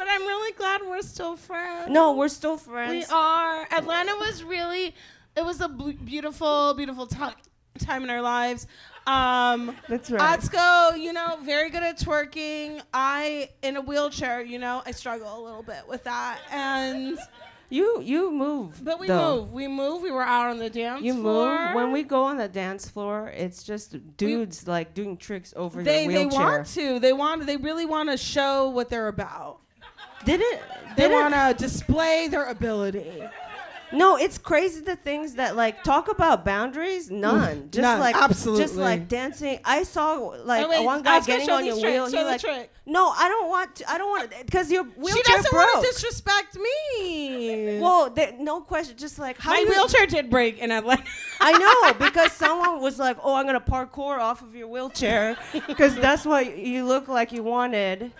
[0.00, 1.90] But I'm really glad we're still friends.
[1.90, 3.06] No, we're still friends.
[3.08, 3.66] We are.
[3.70, 4.94] Atlanta was really,
[5.36, 7.18] it was a bl- beautiful, beautiful ti-
[7.80, 8.66] time in our lives.
[9.06, 10.40] Um, That's right.
[10.40, 12.80] Atsuko, you know, very good at twerking.
[12.94, 16.38] I, in a wheelchair, you know, I struggle a little bit with that.
[16.50, 17.18] And
[17.68, 18.82] You you move.
[18.82, 19.42] but we though.
[19.42, 19.52] move.
[19.52, 20.00] We move.
[20.00, 21.66] We were out on the dance You floor.
[21.66, 23.28] move when we go on the dance floor.
[23.36, 26.40] It's just dudes like doing tricks over They they wheelchair.
[26.40, 26.98] want to.
[27.00, 27.42] They want.
[27.42, 29.60] To they really want to show what they're about.
[30.24, 30.62] Did it?
[30.96, 33.22] They did want to display their ability.
[33.92, 37.10] No, it's crazy the things that like talk about boundaries.
[37.10, 37.70] None.
[37.72, 39.58] Just None, like Just like dancing.
[39.64, 40.12] I saw
[40.44, 42.08] like Oh, wait, one guy getting show on your this trick, wheel.
[42.08, 42.72] show He the like, trick.
[42.86, 43.74] no, I don't want.
[43.76, 44.44] To, I don't want to.
[44.44, 45.74] because your wheelchair She doesn't broke.
[45.74, 47.80] want to disrespect me.
[47.80, 48.96] well, there, no question.
[48.96, 51.02] Just like how my you- wheelchair did break in Atlanta.
[51.40, 55.96] I know because someone was like, "Oh, I'm gonna parkour off of your wheelchair because
[55.96, 58.12] that's what you look like you wanted."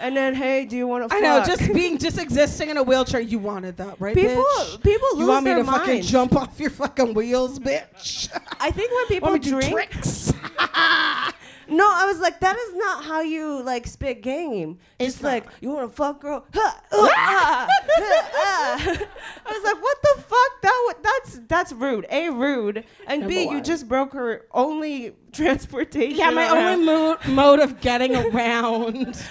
[0.00, 1.16] And then, hey, do you want to?
[1.16, 4.82] I know, just being, just existing in a wheelchair, you wanted that, right, People- bitch?
[4.82, 8.28] people You lose want me to fucking jump off your fucking wheels, bitch?
[8.60, 10.32] I think when people Want me do drink, tricks?
[11.68, 14.78] no, I was like, that is not how you like spit game.
[15.00, 16.46] Just like you want to fuck girl.
[16.54, 19.06] Huh, uh, ah, huh, ah.
[19.46, 20.62] I was like, what the fuck?
[20.62, 22.06] That wa- that's that's rude.
[22.10, 23.64] A rude, and B Number you one.
[23.64, 26.16] just broke her only transportation.
[26.16, 26.56] Yeah, my around.
[26.74, 29.22] only mo- mode of getting around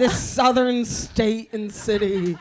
[0.00, 2.36] this southern state and city.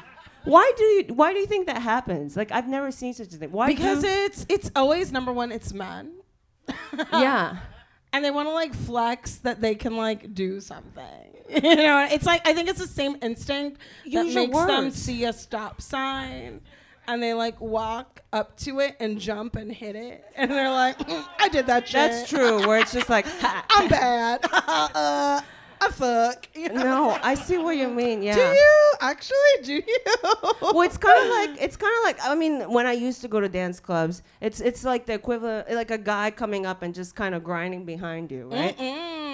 [0.46, 2.36] Why do you Why do you think that happens?
[2.36, 3.52] Like I've never seen such a thing.
[3.52, 3.68] Why?
[3.68, 6.14] Because do, it's it's always number one, it's men.
[7.14, 7.58] yeah.
[8.14, 11.36] and they want to like flex that they can like do something.
[11.50, 14.92] you know, it's like I think it's the same instinct that Use your makes them
[14.92, 16.62] see a stop sign
[17.10, 20.98] and they like walk up to it and jump and hit it, and they're like,
[21.00, 22.66] "Mm, "I did that shit." That's true.
[22.68, 23.26] Where it's just like.
[23.42, 24.46] I'm bad.
[24.54, 25.42] uh,
[25.82, 26.48] I fuck.
[26.54, 26.84] You know?
[26.84, 28.22] no, I see what you mean.
[28.22, 28.36] Yeah.
[28.36, 29.56] Do you actually?
[29.64, 29.98] Do you?
[30.62, 33.28] well, it's kind of like it's kind of like I mean, when I used to
[33.28, 36.94] go to dance clubs, it's it's like the equivalent, like a guy coming up and
[36.94, 38.78] just kind of grinding behind you, right?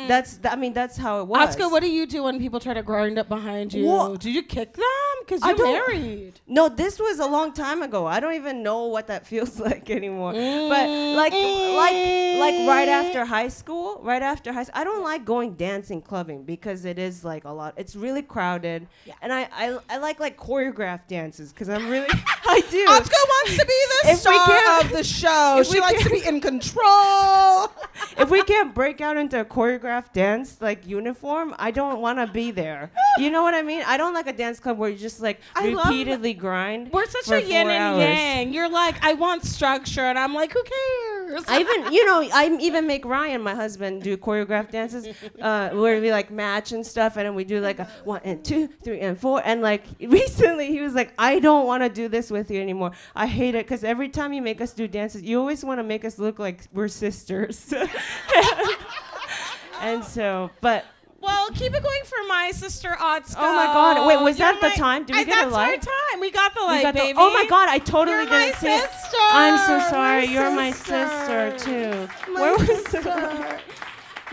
[0.07, 1.49] That's I mean, that's how it was.
[1.49, 3.85] Oscar, what do you do when people try to grind up behind you?
[3.85, 4.83] Well, do you kick them?
[5.25, 6.39] Because you're married.
[6.47, 8.05] No, this was a long time ago.
[8.05, 10.33] I don't even know what that feels like anymore.
[10.33, 15.25] But like like like right after high school, right after high school, I don't like
[15.25, 17.73] going dancing clubbing because it is like a lot.
[17.77, 18.87] It's really crowded,
[19.21, 22.07] and I I, I like like choreographed dances because I'm really
[22.47, 22.85] I do.
[22.85, 25.63] Atsuko wants to be the star of the show.
[25.63, 27.71] She likes to be in control.
[28.17, 32.27] if we can't break out into a choreographed dance like uniform, I don't want to
[32.27, 32.91] be there.
[33.17, 33.83] You know what I mean?
[33.85, 36.91] I don't like a dance club where you just like I repeatedly grind.
[36.91, 37.99] We're such a yin and hours.
[37.99, 38.53] yang.
[38.53, 41.43] You're like, I want structure, and I'm like, who cares?
[41.47, 45.07] I even, you know, I even make Ryan, my husband, do choreographed dances
[45.41, 48.43] uh, where we like match and stuff, and then we do like a one and
[48.43, 49.41] two, three and four.
[49.45, 52.91] And like recently, he was like, "I don't want to do this with you anymore.
[53.15, 55.83] I hate it because every time you make us do dances, you always want to
[55.83, 57.73] make us look like we're sisters."
[59.81, 60.85] and so, but
[61.25, 63.35] Well, keep it going for my sister Atsuko.
[63.37, 64.07] Oh my God.
[64.07, 65.05] Wait, was You're that the time?
[65.05, 65.69] Did we I- get a that's light?
[65.71, 65.77] our
[66.11, 66.19] time.
[66.21, 67.17] We got the light, got the- baby.
[67.19, 67.67] oh my God!
[67.69, 68.89] I totally You're didn't my see it.
[69.31, 70.27] I'm so sorry.
[70.27, 71.57] My You're my sister.
[71.57, 72.31] sister too.
[72.33, 73.59] My Where was sister.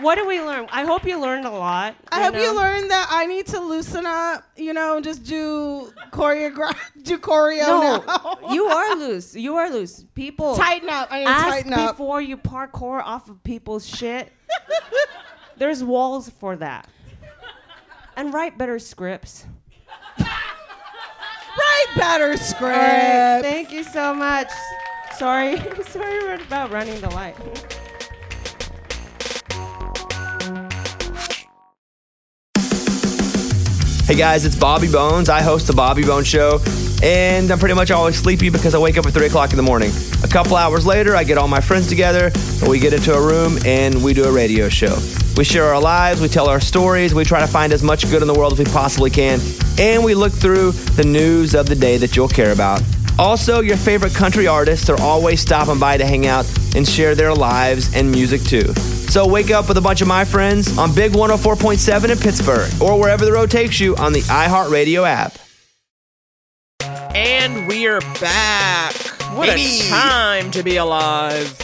[0.00, 0.66] What did we learn?
[0.72, 1.94] I hope you learned a lot.
[2.10, 4.42] I hope you learned that I need to loosen up.
[4.56, 8.52] You know, just do choreograph, do choreo No, now.
[8.52, 9.36] you are loose.
[9.36, 10.04] You are loose.
[10.14, 11.08] People Tighten up.
[11.10, 11.90] I need to ask tighten up.
[11.98, 14.32] before you parkour off of people's shit.
[15.62, 16.88] There's walls for that.
[18.16, 19.46] And write better scripts.
[20.18, 22.62] Write better scripts.
[22.62, 24.48] All right, thank you so much.
[25.16, 27.36] Sorry, sorry about running the light.
[34.08, 35.28] Hey guys, it's Bobby Bones.
[35.28, 36.58] I host the Bobby Bones Show,
[37.04, 39.62] and I'm pretty much always sleepy because I wake up at 3 o'clock in the
[39.62, 39.92] morning.
[40.24, 43.24] A couple hours later, I get all my friends together, and we get into a
[43.24, 44.98] room and we do a radio show.
[45.36, 48.20] We share our lives, we tell our stories, we try to find as much good
[48.20, 49.40] in the world as we possibly can,
[49.78, 52.82] and we look through the news of the day that you'll care about.
[53.18, 57.34] Also, your favorite country artists are always stopping by to hang out and share their
[57.34, 58.72] lives and music too.
[59.12, 62.98] So wake up with a bunch of my friends on Big 104.7 in Pittsburgh or
[62.98, 65.36] wherever the road takes you on the iHeartRadio app.
[67.14, 68.94] And we're back.
[69.36, 69.80] What Baby.
[69.80, 71.58] a time to be alive.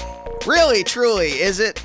[0.46, 1.82] Really, truly, is it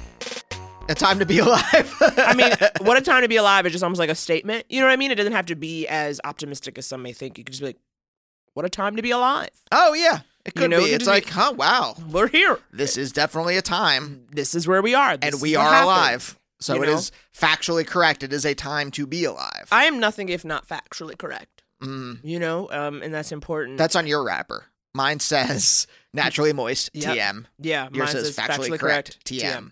[0.89, 1.96] a time to be alive?
[2.02, 4.65] I mean, what a time to be alive is just almost like a statement.
[4.69, 5.12] You know what I mean?
[5.12, 7.38] It doesn't have to be as optimistic as some may think.
[7.38, 7.78] You could just be like,
[8.54, 9.50] what a time to be alive.
[9.72, 10.91] oh yeah, it You could know, be.
[10.91, 12.60] It's like, be- huh, wow, We're here.
[12.72, 15.17] this is definitely a time, This is where we are.
[15.17, 15.84] This and we are happened.
[15.86, 16.39] alive.
[16.60, 16.93] So You it know?
[16.93, 18.24] is factually correct.
[18.24, 19.67] It is a time to be alive.
[19.72, 21.63] I am nothing if not factually correct.
[21.82, 23.78] Mm, You know, um, and that's important.
[23.78, 24.65] that's on your wrapper.
[24.93, 26.91] Mine says naturally moist.
[26.93, 27.17] Yep.
[27.17, 27.46] TM.
[27.60, 27.84] yeah.
[27.91, 29.17] Yours mine says says factually, correct.
[29.26, 29.72] TM.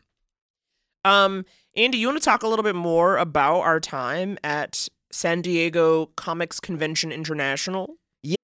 [1.05, 5.41] Um, Andy, you want to talk a little bit more about our time at San
[5.41, 7.95] Diego Comics Convention International?
[8.23, 8.35] Yeah.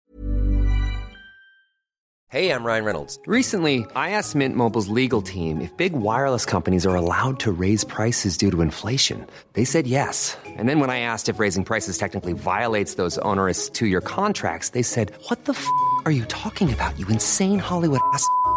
[2.30, 3.20] Hey, I'm Ryan Reynolds.
[3.26, 7.86] Recently, I asked Mint Mobile's legal team if big wireless companies are allowed to raise
[7.86, 9.26] prices due to inflation.
[9.54, 10.36] They said yes.
[10.46, 14.70] And then when I asked if raising prices technically violates those onerous two year contracts,
[14.70, 15.66] they said, What the f
[16.06, 18.28] are you talking about, you insane Hollywood ass?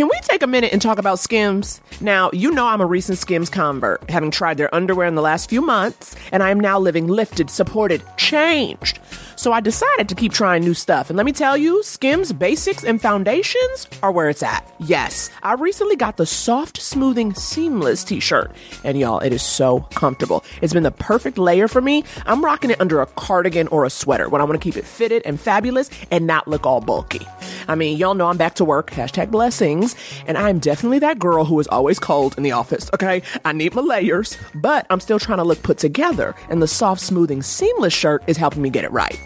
[0.00, 1.78] Can we take a minute and talk about Skims?
[2.00, 5.50] Now, you know I'm a recent Skims convert, having tried their underwear in the last
[5.50, 8.98] few months, and I am now living lifted, supported, changed.
[9.40, 11.08] So I decided to keep trying new stuff.
[11.08, 14.70] And let me tell you, Skims basics and foundations are where it's at.
[14.80, 18.54] Yes, I recently got the soft, smoothing, seamless t shirt.
[18.84, 20.44] And y'all, it is so comfortable.
[20.60, 22.04] It's been the perfect layer for me.
[22.26, 24.84] I'm rocking it under a cardigan or a sweater when I want to keep it
[24.84, 27.26] fitted and fabulous and not look all bulky.
[27.66, 31.46] I mean, y'all know I'm back to work, hashtag blessings, and I'm definitely that girl
[31.46, 33.22] who is always cold in the office, okay?
[33.42, 37.00] I need my layers, but I'm still trying to look put together, and the soft,
[37.00, 39.18] smoothing, seamless shirt is helping me get it right.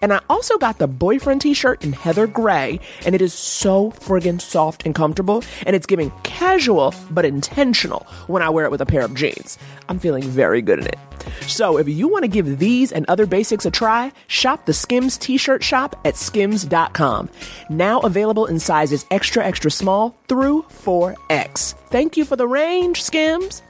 [0.00, 3.90] And I also got the boyfriend t shirt in heather gray, and it is so
[3.92, 8.80] friggin' soft and comfortable, and it's giving casual but intentional when I wear it with
[8.80, 9.58] a pair of jeans.
[9.88, 10.98] I'm feeling very good in it.
[11.46, 15.18] So if you want to give these and other basics a try, shop the Skims
[15.18, 17.28] t shirt shop at skims.com.
[17.68, 21.74] Now available in sizes extra, extra small through 4X.
[21.90, 23.62] Thank you for the range, Skims.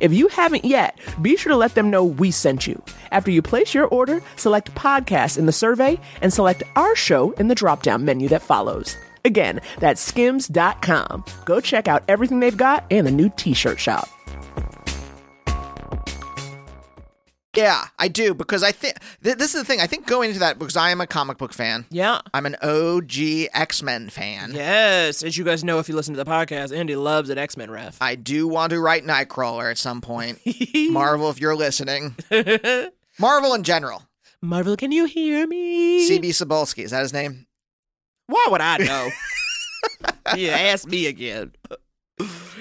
[0.00, 2.82] If you haven't yet, be sure to let them know we sent you.
[3.12, 7.48] After you place your order, select podcast in the survey and select our show in
[7.48, 8.96] the drop down menu that follows.
[9.26, 11.24] Again, that's skims.com.
[11.44, 14.08] Go check out everything they've got and the new t shirt shop.
[17.56, 19.80] Yeah, I do because I think th- this is the thing.
[19.80, 21.86] I think going into that because I am a comic book fan.
[21.90, 22.20] Yeah.
[22.34, 24.52] I'm an OG X Men fan.
[24.52, 27.56] Yes, as you guys know if you listen to the podcast, Andy loves an X
[27.56, 27.96] Men ref.
[28.00, 30.38] I do want to write Nightcrawler at some point.
[30.90, 32.14] Marvel, if you're listening.
[33.18, 34.02] Marvel in general.
[34.42, 36.08] Marvel, can you hear me?
[36.08, 37.46] CB Cebulski, is that his name?
[38.26, 39.08] Why would I know?
[40.36, 41.52] yeah, ask me again.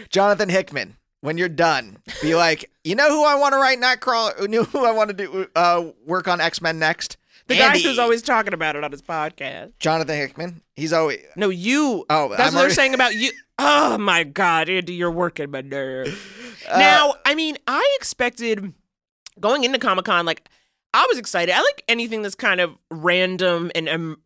[0.10, 0.96] Jonathan Hickman.
[1.26, 4.44] When you're done, be like, you know who I want to write Nightcrawler?
[4.44, 7.18] You know who I want to do uh, work on X Men next?
[7.48, 7.82] The Andy.
[7.82, 9.72] guy who's always talking about it on his podcast.
[9.80, 10.62] Jonathan Hickman.
[10.76, 12.06] He's always No, you.
[12.12, 13.32] Oh, that's I'm what they're saying about you.
[13.58, 16.32] Oh my God, Andy, you're working my nerve.
[16.68, 18.74] Uh, now, I mean, I expected
[19.40, 20.50] going into Comic Con, like,
[20.96, 21.54] I was excited.
[21.54, 24.18] I like anything that's kind of random and um,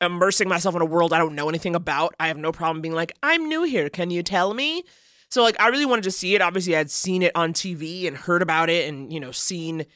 [0.00, 2.14] immersing myself in a world I don't know anything about.
[2.20, 3.88] I have no problem being like, I'm new here.
[3.88, 4.84] Can you tell me?
[5.32, 6.42] So, like, I really wanted to see it.
[6.42, 9.86] Obviously, I had seen it on TV and heard about it and, you know, seen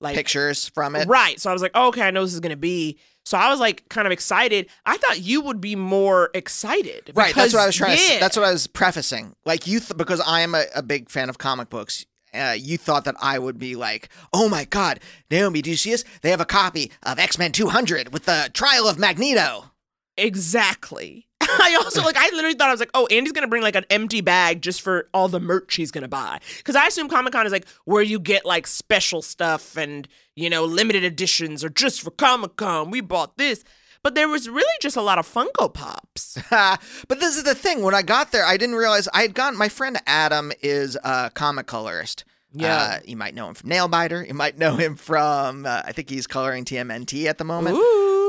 [0.00, 1.08] like Pictures from it.
[1.08, 1.40] Right.
[1.40, 2.96] So I was like, oh, okay, I know this is gonna be.
[3.26, 4.68] So I was like kind of excited.
[4.86, 7.10] I thought you would be more excited.
[7.14, 8.02] Right, that's what I was trying to.
[8.02, 8.10] yeah.
[8.14, 9.34] s- That's what I was prefacing.
[9.44, 12.06] Like you, th- because I am a, a big fan of comic books.
[12.32, 15.00] Uh, you thought that I would be like, oh my god,
[15.30, 16.04] Naomi, do you see this?
[16.22, 19.72] They have a copy of X Men 200 with the trial of Magneto.
[20.16, 21.27] Exactly.
[21.60, 23.84] I also like I literally thought I was like, oh, Andy's gonna bring like an
[23.90, 26.40] empty bag just for all the merch he's gonna buy.
[26.58, 30.50] Because I assume Comic Con is like where you get like special stuff and you
[30.50, 33.64] know limited editions or just for Comic Con we bought this.
[34.02, 36.38] But there was really just a lot of Funko Pops.
[36.50, 37.82] but this is the thing.
[37.82, 39.58] When I got there, I didn't realize I had gotten.
[39.58, 42.24] My friend Adam is a comic colorist.
[42.52, 42.76] Yeah.
[42.76, 44.26] Uh, you might know him from Nailbiter.
[44.26, 45.66] You might know him from.
[45.66, 47.76] Uh, I think he's coloring TMNT at the moment.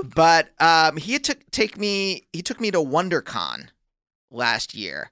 [0.04, 2.28] But um, he took take me.
[2.34, 3.68] He took me to WonderCon
[4.32, 5.12] last year,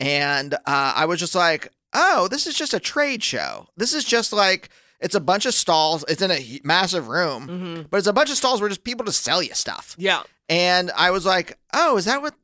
[0.00, 3.68] and uh, I was just like, "Oh, this is just a trade show.
[3.76, 4.68] This is just like."
[5.00, 6.02] It's a bunch of stalls.
[6.08, 7.82] It's in a massive room, Mm-hmm.
[7.90, 9.94] but it's a bunch of stalls where just people to sell you stuff.
[9.98, 10.22] Yeah.
[10.48, 12.34] And I was like, oh, is that what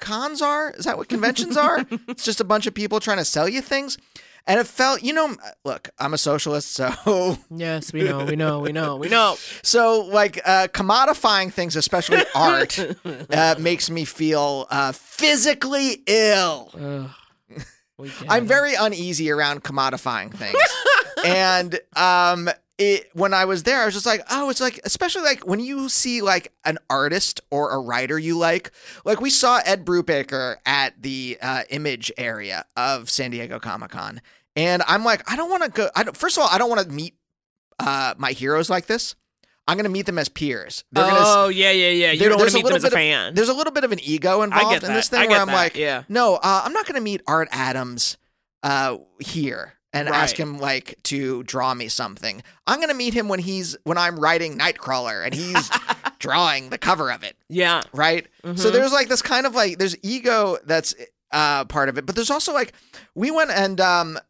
[0.00, 0.70] cons are?
[0.72, 1.86] Is that what conventions are?
[2.08, 3.96] it's just a bunch of people trying to sell you things.
[4.46, 5.34] And it felt, you know,
[5.64, 7.38] look, I'm a socialist, so.
[7.50, 9.36] Yes, we know, we know, we know, we know.
[9.62, 12.78] So, like, uh, commodifying things, especially art,
[13.30, 17.10] uh, makes me feel uh, physically ill.
[18.28, 20.58] I'm very uneasy around commodifying things.
[21.24, 25.22] and um it when I was there, I was just like, oh, it's like especially
[25.22, 28.72] like when you see like an artist or a writer you like.
[29.04, 34.20] Like we saw Ed Brubaker at the uh, image area of San Diego Comic Con.
[34.56, 35.88] And I'm like, I don't want to go.
[35.96, 37.14] I don't, first of all, I don't want to meet
[37.78, 39.14] uh, my heroes like this.
[39.66, 40.84] I'm going to meet them as peers.
[40.92, 42.12] They're gonna, oh yeah, yeah, yeah.
[42.12, 43.34] You don't want there's to a meet them little as a bit of- fan.
[43.34, 45.76] there's a little bit of an ego involved in this thing where I'm that, like,
[45.76, 46.02] yeah.
[46.08, 48.16] no, uh, I'm not going to meet Art Adams
[48.62, 52.42] uh, here and ask him like to draw me something.
[52.66, 55.70] I'm going to meet him when he's when I'm writing Nightcrawler and he's
[56.18, 57.36] drawing the cover of it.
[57.48, 57.82] Yeah.
[57.92, 58.26] Right.
[58.44, 58.72] So Mhm.
[58.72, 60.94] there's like this kind of like there's ego that's
[61.30, 62.72] uh, part of it, but there's also like
[63.14, 64.18] we went and um.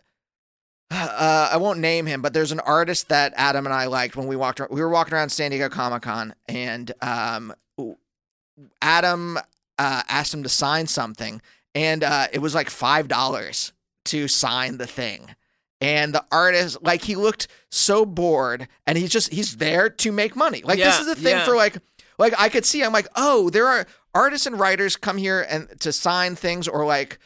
[0.90, 4.28] Uh, I won't name him, but there's an artist that Adam and I liked when
[4.28, 4.60] we walked.
[4.70, 7.52] We were walking around San Diego Comic Con, and um,
[8.80, 9.36] Adam
[9.78, 11.40] uh, asked him to sign something,
[11.74, 13.72] and uh, it was like five dollars
[14.06, 15.34] to sign the thing.
[15.84, 20.34] And the artist, like, he looked so bored, and he's just he's there to make
[20.34, 20.62] money.
[20.64, 21.44] Like, this is the thing yeah.
[21.44, 21.76] for like,
[22.16, 22.82] like I could see.
[22.82, 26.86] I'm like, oh, there are artists and writers come here and to sign things, or
[26.86, 27.18] like,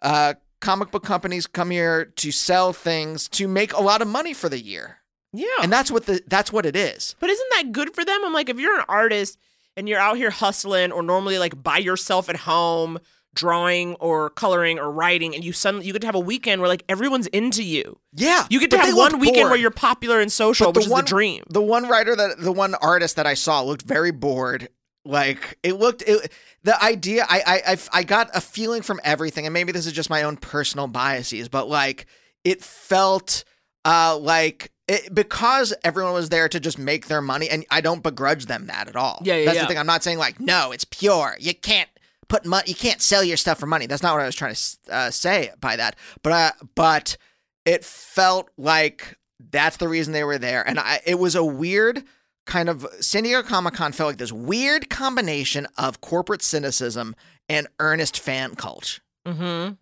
[0.00, 4.32] uh, comic book companies come here to sell things to make a lot of money
[4.32, 5.02] for the year.
[5.34, 5.60] Yeah.
[5.62, 7.16] And that's what the that's what it is.
[7.20, 8.20] But isn't that good for them?
[8.24, 9.36] I'm like, if you're an artist
[9.76, 12.98] and you're out here hustling or normally like by yourself at home
[13.36, 16.68] drawing or coloring or writing and you suddenly you get to have a weekend where
[16.68, 17.98] like everyone's into you.
[18.14, 18.46] Yeah.
[18.50, 21.02] You get to have one weekend where you're popular and social, But which is the
[21.02, 21.44] dream.
[21.48, 24.68] The one writer that the one artist that I saw looked very bored.
[25.04, 26.32] Like it looked it,
[26.64, 29.92] the idea I, I I I got a feeling from everything, and maybe this is
[29.92, 32.06] just my own personal biases, but like
[32.42, 33.44] it felt
[33.84, 38.02] uh like it, because everyone was there to just make their money, and I don't
[38.02, 39.20] begrudge them that at all.
[39.22, 39.62] Yeah, yeah, That's yeah.
[39.62, 39.78] the thing.
[39.78, 41.36] I'm not saying like no, it's pure.
[41.38, 41.88] You can't
[42.28, 42.64] put money.
[42.68, 43.86] You can't sell your stuff for money.
[43.86, 45.96] That's not what I was trying to uh, say by that.
[46.22, 47.16] But uh, but
[47.64, 49.18] it felt like
[49.50, 52.04] that's the reason they were there, and I it was a weird
[52.46, 57.14] kind of San Diego Comic Con felt like this weird combination of corporate cynicism
[57.48, 59.00] and earnest fan cult.
[59.26, 59.74] Mm-hmm.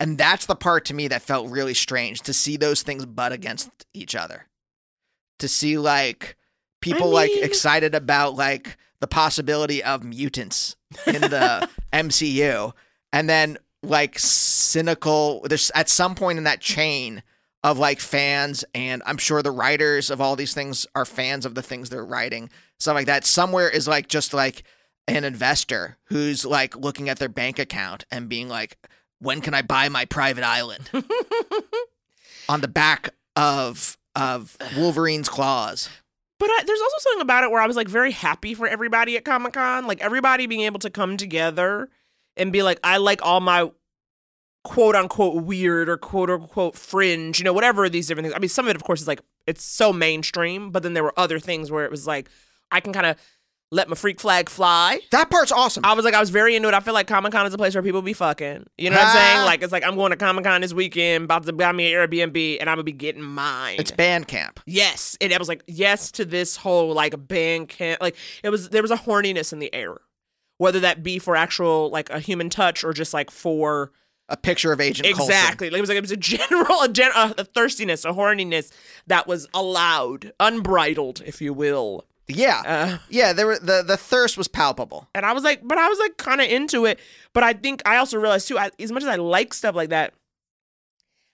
[0.00, 3.32] And that's the part to me that felt really strange to see those things butt
[3.32, 4.46] against each other.
[5.40, 6.36] To see like
[6.80, 10.76] people like mean- excited about like the possibility of mutants
[11.08, 12.72] in the MCU
[13.12, 17.22] and then like cynical there's at some point in that chain
[17.64, 21.56] of like fans and I'm sure the writers of all these things are fans of
[21.56, 22.48] the things they're writing.
[22.78, 23.24] Stuff like that.
[23.24, 24.62] Somewhere is like just like
[25.08, 28.78] an investor who's like looking at their bank account and being like,
[29.18, 30.90] when can I buy my private island?
[32.48, 35.88] On the back of of Wolverine's claws.
[36.42, 39.16] But I, there's also something about it where I was like very happy for everybody
[39.16, 41.88] at Comic Con, like everybody being able to come together
[42.36, 43.70] and be like, I like all my
[44.64, 48.34] quote unquote weird or quote unquote fringe, you know, whatever these different things.
[48.34, 51.04] I mean, some of it, of course, is like it's so mainstream, but then there
[51.04, 52.28] were other things where it was like
[52.72, 53.16] I can kind of
[53.72, 55.00] let my freak flag fly.
[55.10, 55.84] That part's awesome.
[55.84, 56.74] I was like, I was very into it.
[56.74, 58.66] I feel like Comic Con is a place where people be fucking.
[58.76, 59.38] You know what I'm saying?
[59.38, 59.44] Ah.
[59.46, 61.98] Like, it's like I'm going to Comic Con this weekend, about to buy me an
[61.98, 63.76] Airbnb, and I'm gonna be getting mine.
[63.78, 64.60] It's band camp.
[64.66, 68.02] Yes, and I was like, yes to this whole like band camp.
[68.02, 69.96] Like it was, there was a horniness in the air,
[70.58, 73.90] whether that be for actual like a human touch or just like for
[74.28, 75.34] a picture of Agent Coulson.
[75.34, 75.70] Exactly.
[75.70, 78.70] Like it was like it was a general a, gen, a thirstiness, a horniness
[79.06, 82.06] that was allowed, unbridled, if you will.
[82.36, 83.32] Yeah, Uh, yeah.
[83.32, 85.08] There were the the thirst was palpable.
[85.14, 86.98] And I was like, but I was like kind of into it.
[87.32, 89.90] But I think I also realized too, I, as much as I like stuff like
[89.90, 90.14] that,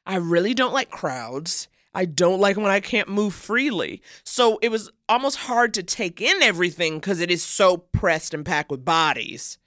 [0.06, 1.68] I really don't like crowds.
[1.94, 4.02] I don't like when I can't move freely.
[4.22, 8.44] So it was almost hard to take in everything because it is so pressed and
[8.44, 9.58] packed with bodies.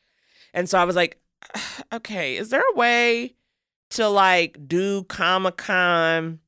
[0.54, 1.20] And so I was like,
[1.94, 3.36] okay, is there a way
[3.92, 6.40] to like do Comic Con?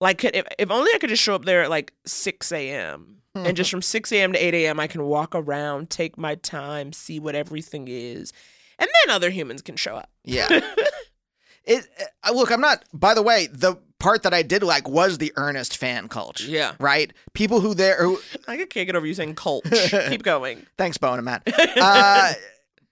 [0.00, 3.17] Like, could, if, if only I could just show up there at like 6 a.m.
[3.46, 4.32] and just from 6 a.m.
[4.32, 8.32] to 8 a.m., I can walk around, take my time, see what everything is.
[8.78, 10.10] And then other humans can show up.
[10.24, 10.48] Yeah.
[11.64, 11.86] it
[12.22, 15.32] uh, look, I'm not by the way, the part that I did like was the
[15.36, 16.40] earnest fan cult.
[16.40, 16.74] Yeah.
[16.78, 17.12] Right?
[17.32, 19.64] People who there who I can't get over you saying cult.
[20.08, 20.66] Keep going.
[20.76, 21.42] Thanks, Bowen and Matt.
[21.80, 22.32] Uh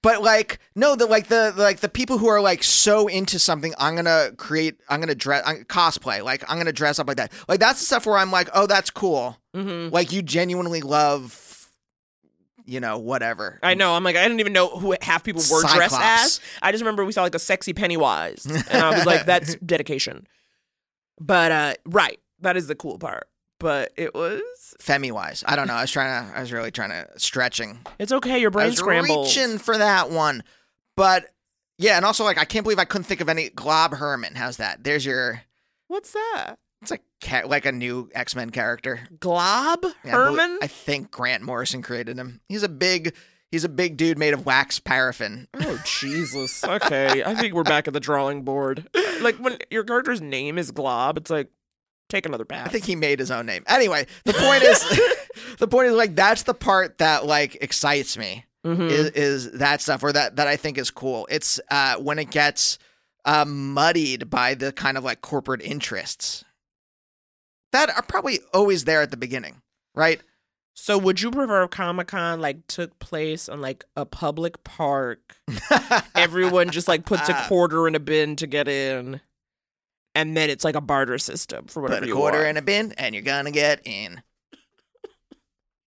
[0.07, 3.75] but like no the like the like the people who are like so into something
[3.79, 7.33] i'm gonna create i'm gonna dress I'm, cosplay like i'm gonna dress up like that
[7.49, 9.91] like that's the stuff where i'm like oh that's cool Mhm.
[9.91, 11.43] like you genuinely love
[12.65, 13.95] you know whatever I know.
[13.95, 16.41] I'm like, I didn't even know who half people were dressed as.
[16.61, 20.27] I just remember we saw like a sexy Pennywise, and I was like, that's dedication.
[21.21, 23.29] But uh, right, that is the cool part.
[23.59, 24.43] But it was.
[24.81, 27.79] femi wise i don't know i was trying to i was really trying to stretching
[27.99, 28.39] It's okay.
[28.41, 29.27] Your I brain was scrambled.
[29.27, 30.43] reaching for that one
[30.97, 31.33] but
[31.79, 34.59] yeah and also like i can't believe i couldn't think of any Glob Herman how's
[34.59, 35.43] that there's your
[35.89, 36.57] What's that?
[36.83, 40.59] it's a ca- like a new x-men character Glob Yeah, Herman.
[40.61, 42.41] I think Grant Morrison created him.
[42.49, 43.15] He's a big
[43.51, 45.49] he's a big dude made of wax paraffin.
[45.55, 46.63] Oh Jesus.
[46.65, 48.87] Okay, I think we're back at the drawing board.
[49.23, 51.49] Like when your character's name is Glob, it's like
[52.09, 52.67] take another bath.
[52.67, 53.65] I think he made his own name.
[53.67, 54.81] Anyway, the point is
[55.59, 58.45] the point is like that's the part that like excites me.
[58.65, 58.91] Mhm.
[58.91, 61.27] Is, is that stuff or that that I think is cool.
[61.31, 62.79] It's uh when it gets
[63.25, 66.45] uh, muddied by the kind of like corporate interests
[67.73, 69.63] that are probably always there at the beginning,
[69.95, 70.21] right?
[70.75, 75.37] So would you prefer Comic Con like took place on like a public park?
[76.15, 79.21] Everyone just like puts a quarter in a bin to get in,
[80.17, 82.49] and then it's like a barter system for whatever Put a you quarter want.
[82.51, 84.23] in a bin and you're gonna get in.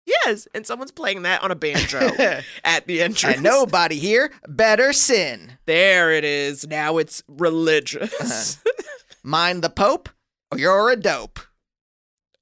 [0.05, 1.99] Yes, and someone's playing that on a banjo
[2.63, 3.35] at the entrance.
[3.35, 5.57] And nobody here better sin.
[5.65, 6.67] There it is.
[6.67, 8.59] Now it's religious.
[8.65, 8.83] Uh-huh.
[9.23, 10.09] Mind the Pope
[10.51, 11.39] or you're a dope.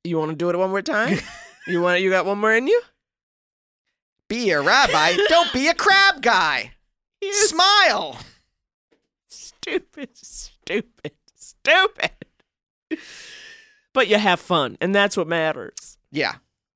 [0.03, 1.19] You want to do it one more time?
[1.67, 2.01] you want?
[2.01, 2.81] You got one more in you?
[4.29, 6.73] Be a rabbi, don't be a crab guy.
[7.31, 8.19] Smile.
[9.29, 11.11] Stupid, stupid,
[11.68, 12.11] stupid.
[13.93, 15.97] But you have fun, and that's what matters.
[16.11, 16.36] Yeah.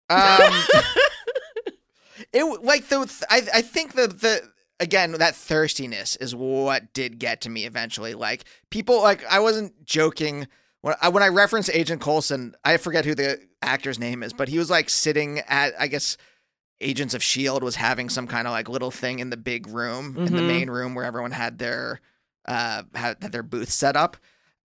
[0.10, 0.40] Um,
[2.34, 4.42] it like the I I think the the
[4.80, 8.14] again that thirstiness is what did get to me eventually.
[8.14, 10.48] Like people like I wasn't joking
[10.82, 12.56] when I when I referenced Agent Coulson.
[12.64, 16.18] I forget who the actor's name is, but he was like sitting at I guess
[16.82, 20.18] Agents of Shield was having some kind of like little thing in the big room
[20.18, 20.48] in the Mhm.
[20.48, 22.02] main room where everyone had their
[22.46, 24.18] uh had their booth set up,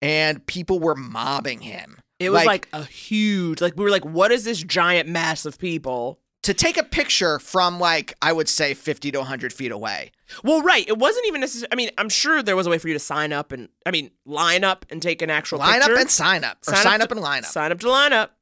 [0.06, 1.97] and people were mobbing him.
[2.20, 5.58] It was like, a huge, like we were like, what is this giant mass of
[5.58, 6.20] people?
[6.43, 10.12] to take a picture from like I would say 50 to 100 feet away.
[10.43, 10.88] Well, right.
[10.88, 11.70] It wasn't even necessary.
[11.72, 13.89] I mean, I'm sure there was a way for you to sign up and, I
[13.89, 17.10] mean, line up and take an actual Line up and sign up, or sign up
[17.10, 17.49] to- and line up.
[17.49, 18.38] Sign up to line up.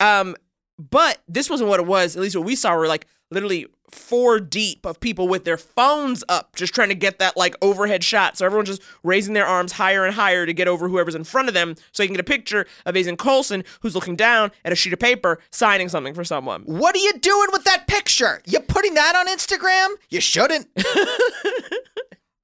[0.00, 0.34] Um,
[0.80, 2.16] but this wasn't what it was.
[2.16, 6.24] At least what we saw were like literally four deep of people with their phones
[6.28, 8.36] up, just trying to get that like overhead shot.
[8.36, 11.48] So everyone's just raising their arms higher and higher to get over whoever's in front
[11.48, 14.72] of them, so you can get a picture of Agent Coulson who's looking down at
[14.72, 16.62] a sheet of paper signing something for someone.
[16.62, 18.42] What are you doing with that picture?
[18.46, 19.88] You putting that on Instagram?
[20.10, 20.68] You shouldn't.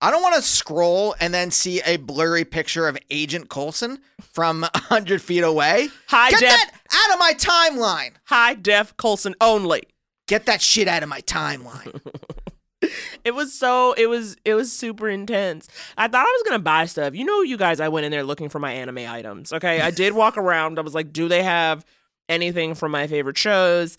[0.02, 4.62] I don't want to scroll and then see a blurry picture of Agent Coulson from
[4.62, 5.88] 100 feet away.
[6.08, 8.12] High Get def- that out of my timeline.
[8.24, 9.82] High def Coulson only.
[10.30, 12.00] Get that shit out of my timeline.
[13.24, 15.68] It was so it was it was super intense.
[15.98, 17.14] I thought I was gonna buy stuff.
[17.14, 19.52] You know, you guys, I went in there looking for my anime items.
[19.52, 20.78] Okay, I did walk around.
[20.78, 21.84] I was like, do they have
[22.30, 23.98] anything from my favorite shows?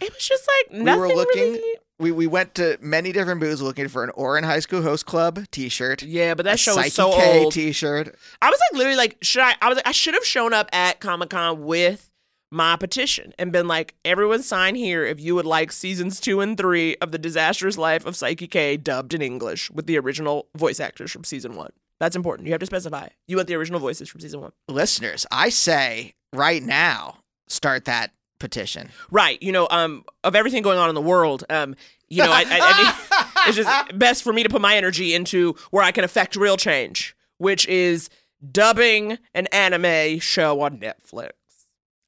[0.00, 1.02] It was just like nothing.
[1.02, 1.42] we were looking.
[1.52, 5.04] really- We, we went to many different booths looking for an Ouran High School Host
[5.04, 6.02] Club T-shirt.
[6.02, 7.52] Yeah, but that show was so K old.
[7.52, 8.14] T-shirt.
[8.40, 9.54] I was like literally like, should I?
[9.60, 12.10] I was like, I should have shown up at Comic Con with
[12.50, 16.56] my petition and been like, everyone sign here if you would like seasons two and
[16.56, 20.80] three of the disastrous life of Saiki K dubbed in English with the original voice
[20.80, 21.70] actors from season one.
[21.98, 22.46] That's important.
[22.46, 23.08] You have to specify.
[23.26, 24.52] You want the original voices from season one.
[24.68, 27.18] Listeners, I say right now,
[27.48, 28.90] start that petition.
[29.10, 29.42] Right.
[29.42, 31.74] You know, um, of everything going on in the world, um,
[32.08, 35.56] you know, I, I, I it's just best for me to put my energy into
[35.70, 38.10] where I can affect real change, which is
[38.52, 41.30] dubbing an anime show on Netflix.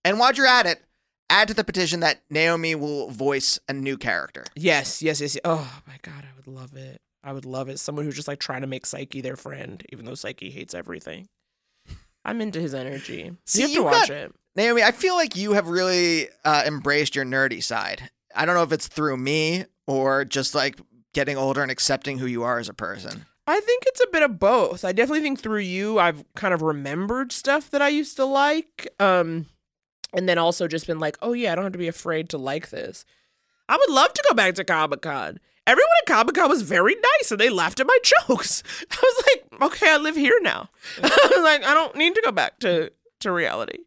[0.08, 0.80] And while you're at it,
[1.28, 4.42] add to the petition that Naomi will voice a new character.
[4.56, 5.36] Yes, yes, yes.
[5.44, 7.02] Oh my god, I would love it.
[7.22, 7.78] I would love it.
[7.78, 11.26] Someone who's just like trying to make Saiki their friend, even though Saiki hates everything.
[12.24, 13.32] I'm into his energy.
[13.44, 14.34] See, you have to watch got- it.
[14.56, 18.08] Naomi, I feel like you have really uh, embraced your nerdy side.
[18.34, 20.80] I don't know if it's through me or just like
[21.12, 23.26] getting older and accepting who you are as a person.
[23.46, 24.86] I think it's a bit of both.
[24.86, 28.88] I definitely think through you, I've kind of remembered stuff that I used to like.
[28.98, 29.46] Um,
[30.12, 32.38] and then also just been like, oh yeah, I don't have to be afraid to
[32.38, 33.04] like this.
[33.68, 35.38] I would love to go back to Comic Con.
[35.66, 37.98] Everyone at Comic Con was very nice and they laughed at my
[38.28, 38.62] jokes.
[38.90, 40.70] I was like, okay, I live here now.
[41.02, 42.90] I was like, I don't need to go back to,
[43.20, 43.80] to reality.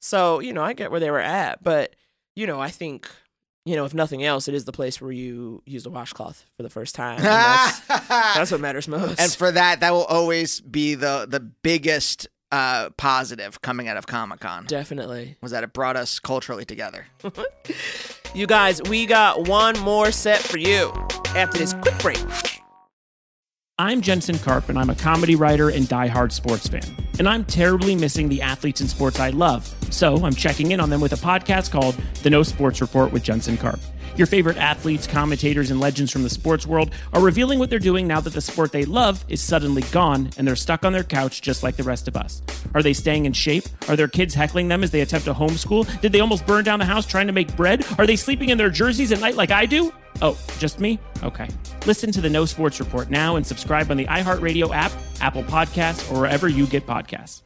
[0.00, 1.62] So, you know, I get where they were at.
[1.62, 1.94] But,
[2.34, 3.10] you know, I think,
[3.66, 6.62] you know, if nothing else, it is the place where you use a washcloth for
[6.62, 7.20] the first time.
[7.20, 9.20] That's, that's what matters most.
[9.20, 14.06] And for that, that will always be the the biggest uh, positive coming out of
[14.06, 14.64] Comic Con.
[14.66, 15.36] Definitely.
[15.40, 17.06] Was that it brought us culturally together.
[18.34, 20.92] You guys, we got one more set for you
[21.34, 22.18] after this quick break.
[23.78, 26.82] I'm Jensen Karp, and I'm a comedy writer and diehard sports fan.
[27.18, 29.72] And I'm terribly missing the athletes and sports I love.
[29.90, 33.22] So I'm checking in on them with a podcast called The No Sports Report with
[33.22, 33.80] Jensen Karp.
[34.18, 38.08] Your favorite athletes, commentators, and legends from the sports world are revealing what they're doing
[38.08, 41.40] now that the sport they love is suddenly gone and they're stuck on their couch
[41.40, 42.42] just like the rest of us.
[42.74, 43.62] Are they staying in shape?
[43.88, 46.00] Are their kids heckling them as they attempt to homeschool?
[46.00, 47.86] Did they almost burn down the house trying to make bread?
[47.96, 49.92] Are they sleeping in their jerseys at night like I do?
[50.20, 50.98] Oh, just me?
[51.22, 51.46] Okay.
[51.86, 54.90] Listen to the No Sports Report now and subscribe on the iHeartRadio app,
[55.20, 57.42] Apple Podcasts, or wherever you get podcasts.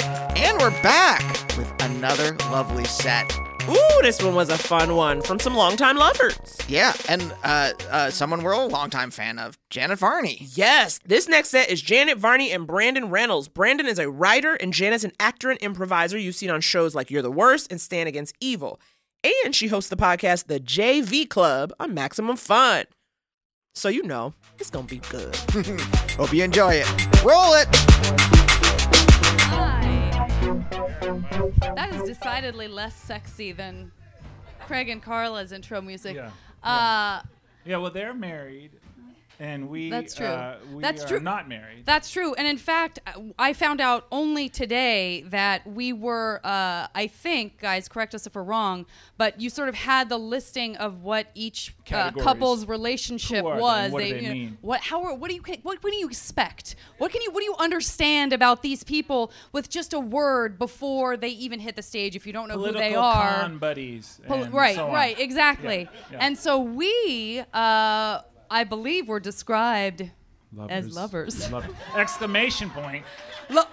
[0.00, 3.32] And we're back with another lovely set.
[3.68, 6.38] Ooh, this one was a fun one from some longtime lovers.
[6.68, 10.46] Yeah, and uh, uh, someone we're a longtime fan of, Janet Varney.
[10.54, 13.48] Yes, this next set is Janet Varney and Brandon Reynolds.
[13.48, 17.10] Brandon is a writer, and Janet's an actor and improviser you've seen on shows like
[17.10, 18.78] You're the Worst and Stan Against Evil.
[19.44, 22.84] And she hosts the podcast The JV Club on Maximum Fun.
[23.74, 25.34] So you know, it's gonna be good.
[26.16, 27.24] Hope you enjoy it.
[27.24, 28.93] Roll it.
[30.44, 33.90] That is decidedly less sexy than
[34.66, 36.16] Craig and Carla's intro music.
[36.16, 36.30] Yeah.
[36.62, 37.22] Uh,
[37.64, 38.72] Yeah, well, they're married,
[39.40, 40.26] and we That's true.
[40.26, 41.20] Uh, we That's true.
[41.20, 41.84] not married.
[41.84, 42.34] That's true.
[42.34, 42.98] And in fact,
[43.38, 48.34] I found out only today that we were, uh, I think, guys, correct us if
[48.34, 48.86] we're wrong,
[49.18, 53.90] but you sort of had the listing of what each uh, couple's relationship was.
[53.92, 54.58] What do they you know, mean?
[54.60, 54.80] What?
[54.80, 55.02] How?
[55.04, 55.42] are- What do you?
[55.62, 55.82] What?
[55.82, 56.76] What do you expect?
[56.98, 57.30] What can you?
[57.30, 61.76] What do you understand about these people with just a word before they even hit
[61.76, 62.16] the stage?
[62.16, 64.20] If you don't know Political who they are, con buddies.
[64.28, 65.88] Right, so right, exactly.
[65.92, 66.18] Yeah, yeah.
[66.20, 68.20] And so we, uh,
[68.54, 70.08] I believe, were described
[70.68, 71.50] as lovers.
[71.50, 73.04] Love- Exclamation point.
[73.50, 73.64] Lo-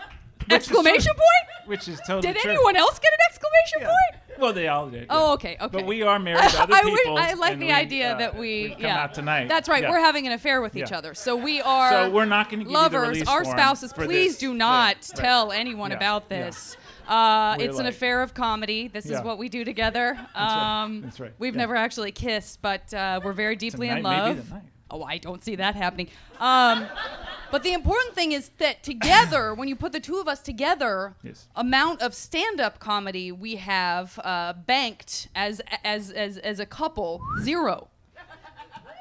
[0.49, 1.13] exclamation true.
[1.13, 1.69] point?
[1.69, 2.51] Which is totally Did true.
[2.51, 4.39] anyone else get an exclamation point?
[4.41, 5.05] Well, they all did.
[5.11, 5.67] Oh, okay, okay.
[5.77, 7.15] But we are married to other I, would- people.
[7.17, 9.47] I like the we, idea uh, that we, we've come yeah, out tonight.
[9.47, 9.83] That's right.
[9.83, 9.91] Yeah.
[9.91, 11.91] We're having an affair with each other, so we are.
[11.91, 13.09] So we're not gonna give you the lovers.
[13.09, 14.39] release Our form spouses, for please this.
[14.39, 15.11] do Yeah, not right.
[15.15, 16.45] tell anyone Yeah, about yeah.
[16.45, 16.75] this.
[17.07, 18.87] Uh, it's an affair of comedy.
[18.87, 19.19] This Yeah.
[19.19, 20.17] is what we do together.
[20.35, 20.81] right.
[20.83, 21.33] Um, That's right.
[21.39, 21.59] We've Yeah.
[21.61, 24.61] never actually kissed, but uh, we're very deeply in Tonight may be love.
[24.93, 26.09] Oh, I don't see that happening.
[26.39, 26.85] Um,
[27.49, 31.15] but the important thing is that together, when you put the two of us together,
[31.23, 31.47] Yes.
[31.55, 37.87] amount of stand-up comedy we have uh, banked as as as as a couple zero.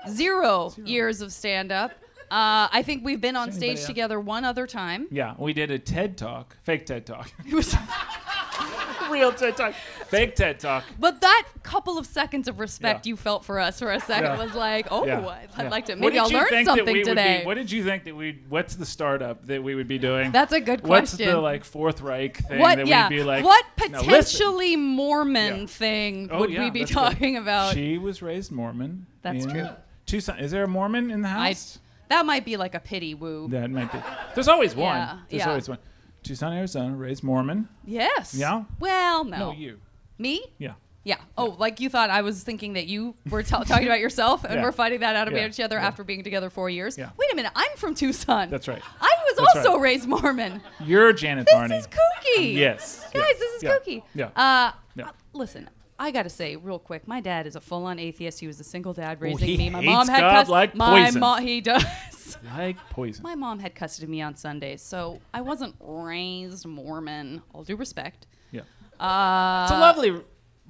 [0.09, 1.93] Zero years of stand-up.
[2.31, 3.87] Uh, I think we've been on stage else?
[3.87, 5.09] together one other time.
[5.11, 7.75] Yeah, we did a TED talk, fake TED talk, It was
[9.11, 9.75] real TED talk,
[10.07, 10.85] fake TED talk.
[11.01, 13.11] But that couple of seconds of respect Yeah.
[13.11, 14.45] you felt for us for a second Yeah.
[14.45, 15.95] was like, oh, Yeah, I'd, like to.
[15.95, 17.43] What Maybe did I'll you learn think that something we would be- today.
[17.45, 18.39] what did you think that we?
[18.49, 20.31] What's the startup that we would be doing?
[20.31, 21.19] That's a good question.
[21.19, 22.77] What's the like Fourth Reich thing what?
[22.77, 23.09] that yeah.
[23.09, 23.45] we'd be like?
[23.45, 26.95] what potentially Mormon thing Oh, would we be that's good.
[27.01, 27.75] talking about?
[27.75, 29.07] She was raised Mormon.
[29.23, 29.69] That's true.
[30.07, 30.39] Tucson.
[30.39, 31.79] Is there a Mormon in the I, house?
[32.11, 33.49] That might be like a pity woo.
[33.49, 33.99] That might be.
[34.35, 34.97] There's always one.
[34.97, 35.49] Yeah, There's yeah.
[35.49, 35.79] always one.
[36.23, 37.67] Tucson, Arizona, raised Mormon.
[37.87, 38.35] Yes.
[38.35, 38.65] Yeah?
[38.79, 39.39] Well, no.
[39.39, 39.79] No, you.
[40.19, 40.43] Me?
[40.59, 40.75] Yeah.
[41.03, 41.17] Yeah.
[41.39, 44.57] Oh, like you thought I was thinking that you were t- talking about yourself and
[44.57, 44.63] Yeah.
[44.63, 45.47] we're fighting that out of Yeah.
[45.47, 45.87] each other Yeah.
[45.87, 46.99] after being together four years.
[46.99, 47.09] Yeah.
[47.17, 47.53] Wait a minute.
[47.57, 48.51] I'm from Tucson.
[48.51, 48.83] That's right.
[49.01, 49.83] I was That's also right.
[49.83, 50.61] raised Mormon.
[50.85, 51.77] You're Janet Varney.
[51.77, 52.55] This is kooky.
[52.55, 53.01] Yes.
[53.05, 54.03] Guys, yeah, this is yeah, kooky.
[54.15, 54.27] Yeah.
[54.37, 55.07] Uh, Yeah.
[55.07, 55.71] uh, listen,
[56.01, 58.41] I gotta say real quick, my dad is a full-on atheist.
[58.41, 59.69] He was a single dad raising he me.
[59.71, 61.21] My hates mom had God cuss- like my poison.
[61.21, 61.43] mom.
[61.43, 61.85] He does.
[62.57, 63.23] like poison.
[63.23, 67.43] My mom had custody of me on Sundays, so I wasn't raised Mormon.
[67.53, 68.27] All due respect.
[68.51, 68.63] Yeah.
[68.99, 70.23] Uh, It's a lovely r-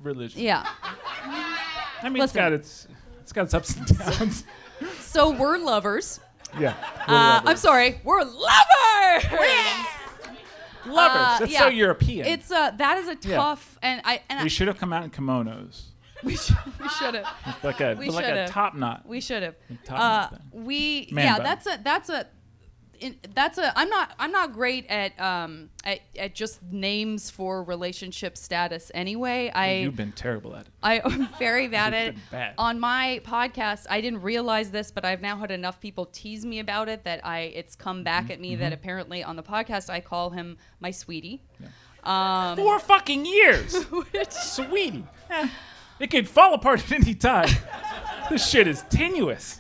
[0.03, 0.41] religion.
[0.43, 0.67] Yeah.
[0.83, 2.37] I mean, it's Listen.
[2.37, 2.89] got its
[3.21, 4.45] it's got its ups and downs.
[5.01, 6.19] So we're lovers.
[6.59, 6.75] Yeah.
[7.07, 9.25] Uh, I'm sorry, we're lovers.
[10.87, 11.21] Lovers.
[11.21, 11.59] Uh, That's yeah.
[11.61, 12.27] so European.
[12.27, 13.37] It's uh, that is a Yeah.
[13.37, 15.83] tough and I and we should have come out in kimonos.
[16.25, 17.27] we should we should have.
[17.63, 18.51] Like a We like a should've.
[18.51, 19.07] top knot.
[19.07, 19.55] We should have.
[19.89, 21.45] Uh, we Man yeah, bun.
[21.45, 22.27] that's a that's a
[23.01, 27.63] in, that's a I'm not I'm not great at um at, at just names for
[27.65, 29.51] relationship status anyway.
[29.55, 30.73] I You've been terrible at it.
[30.83, 32.17] I am very bad at it.
[32.31, 32.55] bad.
[32.59, 36.59] On my podcast, I didn't realize this, but I've now had enough people tease me
[36.61, 38.75] about it that I it's come back at me that Mhm.
[38.75, 41.43] apparently on the podcast I call him my sweetie.
[42.05, 43.77] Um, Four fucking years.
[44.31, 45.05] Sweetie.
[45.29, 45.49] Eh,
[45.99, 47.49] It could fall apart at any time.
[48.31, 49.59] this shit is tenuous.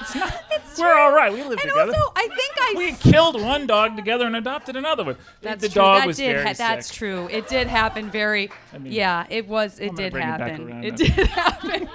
[0.00, 1.32] It's not, It's we're all right.
[1.32, 1.92] We live and together.
[1.94, 5.16] also, I think I we killed one dog together and adopted another one.
[5.42, 5.82] That's the true.
[5.82, 6.96] dog that was did very ha- that's sick.
[6.96, 7.28] true.
[7.30, 8.50] It did happen very.
[8.78, 9.78] mean, yeah, it was.
[9.80, 10.84] It I'm did bring it back happen.
[10.84, 10.96] It now.
[10.96, 11.88] did happen.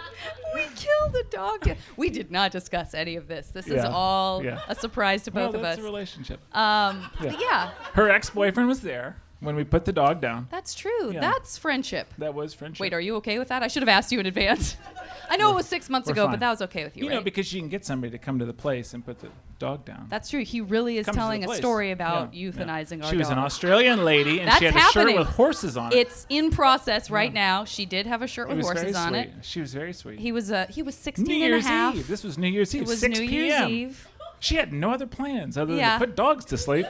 [0.54, 1.70] we killed a dog.
[1.98, 3.48] We did not discuss any of this.
[3.48, 4.60] This is all yeah.
[4.68, 5.84] a surprise to Well, both of that's us.
[5.84, 6.40] a relationship.
[6.56, 10.48] Um, but yeah, Her ex-boyfriend was there when we put the dog down.
[10.50, 11.12] that's true.
[11.12, 11.20] Yeah.
[11.22, 12.08] That's friendship.
[12.18, 12.82] That was friendship.
[12.82, 13.62] Wait, are you okay with that?
[13.64, 14.78] I should have asked you in advance.
[15.30, 16.34] I know it was six months ago, fine.
[16.34, 17.16] but that was okay with you, You right?
[17.16, 19.28] know, because you can get somebody to come to the place and put the
[19.58, 20.06] dog down.
[20.10, 20.44] That's true.
[20.46, 21.58] He really is Comes telling a place.
[21.58, 23.10] story about Yeah, euthanizing our dog.
[23.12, 23.40] She was an.
[23.40, 25.16] Australian lady, and That's she had a happening.
[25.16, 25.98] shirt with horses on it.
[25.98, 27.66] It's in process right now.
[27.66, 29.32] She did have a shirt It with horses on it.
[29.42, 30.20] She was very sweet.
[30.20, 31.96] He was uh, he was 16 New and a Year's half.
[31.96, 32.08] Eve.
[32.08, 32.84] This was New Year's Eve.
[32.84, 33.70] It was 6 New p.m.
[33.70, 34.08] Year's Eve.
[34.40, 35.98] She had no other plans other Yeah.
[35.98, 36.86] than to put dogs to sleep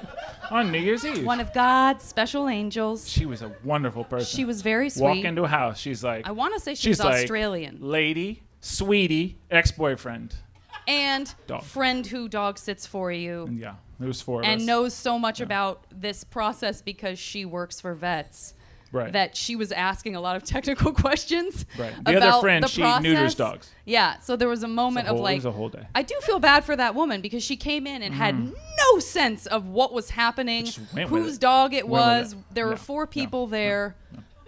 [0.51, 1.25] on New Year's Eve.
[1.25, 3.09] One of God's special angels.
[3.09, 4.25] she was a wonderful person.
[4.37, 5.03] She was very sweet.
[5.03, 5.77] Walk into a house.
[5.79, 6.27] She's like.
[6.27, 7.77] I wanna say she she's was like, Australian.
[7.81, 10.35] Lady, sweetie, ex-boyfriend.
[10.87, 11.63] and Dog.
[11.63, 13.47] friend who dog sits for you.
[13.51, 14.67] Yeah, there was four of and us.
[14.67, 18.53] knows so much about this process because she works for vets.
[18.91, 19.11] Right.
[19.11, 21.65] That she was asking a lot of technical questions.
[21.77, 21.93] Right.
[22.05, 23.03] The other about friend, the she process.
[23.03, 23.69] neuters dogs.
[23.83, 24.19] Yeah.
[24.19, 25.85] So there was a moment whole- of it like, was a whole day.
[25.93, 28.53] I do feel bad for that woman because she came in and had Mhm.
[28.93, 30.65] no sense of what was happening,
[31.07, 31.41] whose it.
[31.41, 32.33] dog it Went was.
[32.33, 32.39] it.
[32.53, 33.95] There were four people there.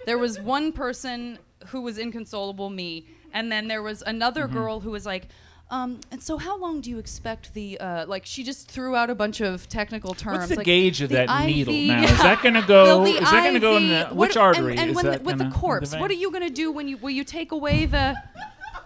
[0.05, 4.53] There was one person who was inconsolable, me, and then there was another Mhm.
[4.53, 5.27] girl who was like.
[5.69, 8.25] Um, and so, how long do you expect the uh, like?
[8.25, 10.37] She just threw out a bunch of technical terms.
[10.39, 12.03] What's the like, gauge of the that needle now?
[12.03, 14.71] Is that gonna go- Well, is that gonna go in IV the- what- which artery?
[14.71, 15.99] And, and Is when that the, with the the corpse, vein?
[15.99, 18.15] what are you gonna do when you will you take away the?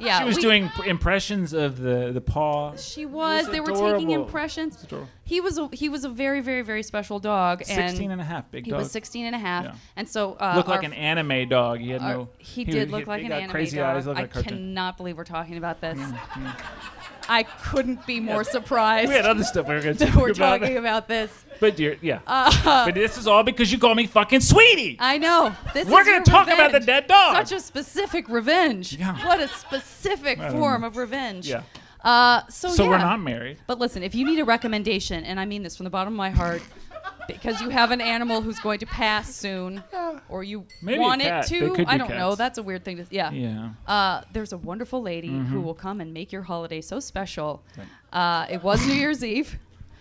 [0.02, 2.76] Yeah, she was we- doing impressions of the the paw.
[2.76, 3.48] She was.
[3.48, 4.86] It they were taking impressions.
[5.24, 7.64] He was a he was a very very very special dog.
[7.64, 8.66] 16 and a half, big dog.
[8.66, 8.80] He dog.
[8.82, 9.64] was 16 and a half.
[9.66, 9.76] Yeah.
[9.96, 11.80] And so uh, looked like an anime dog.
[11.80, 12.30] He had our- no.
[12.38, 13.96] He, was- did look like he an got anime crazy dog.
[13.98, 14.08] eyes.
[14.08, 15.98] Looked I cannot believe we're talking about this.
[15.98, 16.62] Mm,
[17.32, 19.08] I couldn't be more surprised.
[19.08, 20.60] We had other stuff we were going to talk we're about.
[20.60, 21.46] talking about this.
[21.62, 22.20] But you're, yeah.
[22.28, 24.98] Uh, but this is all because you call me fucking sweetie.
[25.00, 25.56] I know.
[25.74, 26.86] This We're is gonna your talk about the revenge.
[26.88, 27.36] dead dog.
[27.48, 29.00] Such a specific revenge.
[29.00, 31.48] What a specific don't form of revenge.
[31.48, 31.64] Yeah.
[32.04, 33.60] Uh, so So we're not married.
[33.68, 36.18] But listen, if you need a recommendation, and I mean this from the bottom of
[36.18, 36.62] my heart,
[37.28, 39.84] because you have an animal who's going to pass soon,
[40.30, 41.46] or you Maybe a want cat.
[41.46, 42.30] it They to, could I do don't know.
[42.30, 42.38] cats.
[42.38, 43.06] That's a weird thing to.
[43.10, 43.32] Yeah.
[43.32, 43.70] Yeah.
[43.88, 45.64] Uh, there's a wonderful lady who Mhm.
[45.64, 47.64] will come and make your holiday so special.
[48.12, 49.58] Uh, it was New Year's Eve.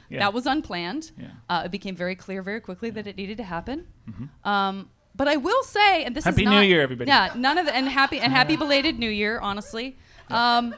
[0.08, 0.18] Yeah.
[0.20, 1.12] That was unplanned.
[1.16, 1.28] Yeah.
[1.48, 3.86] Uh, it became very clear very quickly that it needed to happen.
[4.10, 4.28] Mhm.
[4.48, 7.08] Um, but I will say, and this is Happy New not, Year, everybody.
[7.08, 9.38] Yeah, none of the and happy and happy belated New Year.
[9.38, 9.96] Honestly,
[10.28, 10.74] um,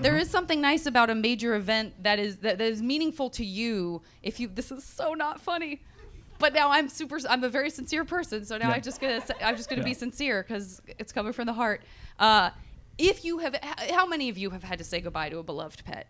[0.00, 3.44] there is something nice about a major event that is that, that is meaningful to
[3.44, 4.02] you.
[4.22, 5.82] If you, this is so not funny,
[6.38, 7.18] but now I'm super.
[7.28, 8.74] I'm a very sincere person, so now Yeah.
[8.76, 11.82] I'm just gonna say, I'm just gonna be sincere because it's coming from the heart.
[12.18, 12.50] Uh,
[12.98, 13.56] if you have,
[13.90, 16.06] how many of you have had to say goodbye to a beloved pet?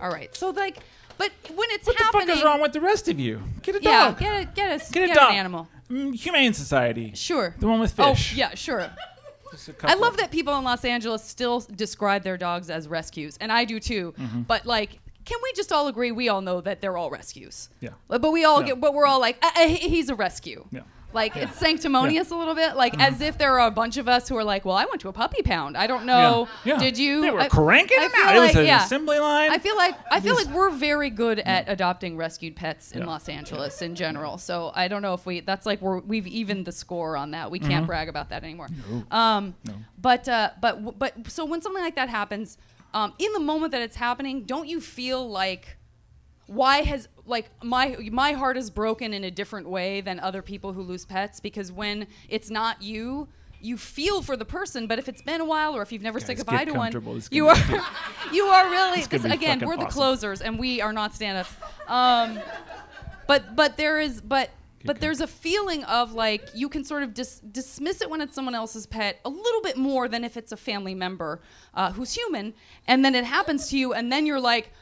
[0.00, 0.78] All right, so like,
[1.18, 3.42] but when it's What the fuck is wrong with the rest of you?
[3.62, 4.18] Get a yeah, dog.
[4.18, 5.30] get a get a Get a get dog.
[5.32, 5.68] an animal.
[5.90, 7.12] Mm, Humane Society.
[7.14, 7.54] Sure.
[7.58, 8.32] The one with fish.
[8.32, 8.90] Oh yeah, sure.
[9.84, 13.64] I love that people in Los Angeles still describe their dogs as rescues, and I
[13.64, 14.14] do too.
[14.18, 14.46] Mhm.
[14.46, 17.68] But like, can we just all agree we all know that they're all rescues?
[17.80, 17.90] Yeah.
[18.08, 18.68] But but we all Yeah.
[18.68, 20.66] get, but we're all like, uh, uh, he's a rescue.
[20.70, 20.80] Yeah.
[21.12, 21.42] Like Yeah.
[21.44, 24.36] it's sanctimonious a little bit, like as if there are a bunch of us who
[24.36, 25.76] are like, well, I went to a puppy pound.
[25.76, 26.48] I don't know.
[26.64, 26.74] Yeah.
[26.74, 26.78] Yeah.
[26.78, 27.20] Did you?
[27.22, 28.36] They were I- cranking I them feel out.
[28.36, 28.84] It was like- an yeah.
[28.84, 29.50] assembly line.
[29.50, 33.06] I feel like I feel like we're very good at adopting rescued pets in Yeah.
[33.06, 34.38] Los Angeles in general.
[34.38, 37.50] So I don't know if we that's like we're we've evened the score on that.
[37.50, 37.88] We can't Mhm.
[37.88, 38.68] brag about that anymore.
[38.88, 39.16] No.
[39.16, 39.74] Um, No.
[39.98, 42.56] but uh, but but so when something like that happens,
[42.94, 45.76] um, in the moment that it's happening, don't you feel like
[46.50, 50.72] why has like my my heart is broken in a different way than other people
[50.72, 53.28] who lose pets because when it's not you
[53.60, 56.18] you feel for the person but if it's been a while or if you've never
[56.18, 57.14] said goodbye to one comfortable.
[57.14, 57.56] This is you are
[58.32, 59.90] you are really This is gonna this- be again we're the awesome.
[59.92, 61.54] closers and we are not stand-ups
[61.86, 62.40] um,
[63.28, 64.50] but but there is but
[64.84, 68.34] but there's a feeling of like you can sort of dis- dismiss it when it's
[68.34, 71.40] someone else's pet a little bit more than if it's a family member
[71.74, 72.54] uh, who's human
[72.88, 74.72] and then it happens to you and then you're like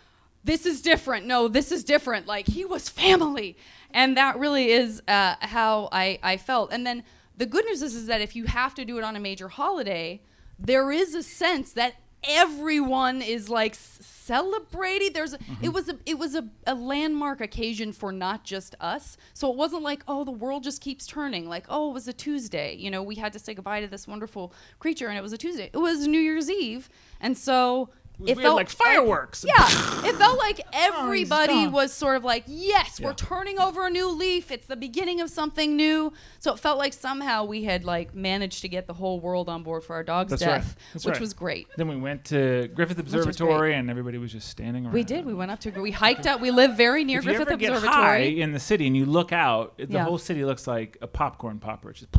[0.48, 1.26] this is different.
[1.26, 2.26] No, this is different.
[2.26, 3.56] Like he was family,
[3.90, 6.72] and that really is uh, how I I felt.
[6.72, 7.04] And then
[7.36, 9.48] the good news is, is that if you have to do it on a major
[9.48, 10.22] holiday,
[10.58, 15.12] there is a sense that everyone is like celebrating.
[15.12, 19.18] There's a, it was a it was a, a landmark occasion for not just us.
[19.34, 21.46] So it wasn't like oh the world just keeps turning.
[21.48, 22.74] Like oh it was a tuesday.
[22.74, 25.38] You know we had to say goodbye to this wonderful creature and it was a
[25.38, 25.70] tuesday.
[25.72, 26.88] It was new year's eve.
[27.20, 29.44] And so was it weird, felt like fireworks.
[29.46, 29.54] yeah
[30.04, 31.72] it felt like everybody gone.
[31.72, 35.30] was sort of like yes we're turning over a new leaf it's the beginning of
[35.30, 39.20] something new so it felt like somehow we had like managed to get the whole
[39.20, 40.48] world on board for our dog's That's right.
[40.58, 41.20] death That's which right.
[41.20, 44.94] was great Then we went to Griffith Observatory, and everybody was just standing around.
[44.94, 47.30] we did we went up to we hiked up we live very near if you
[47.32, 50.04] griffith ever get high observatory in the city and you look out, the Yeah.
[50.04, 51.90] whole city looks like a popcorn popper.
[51.90, 52.12] It's just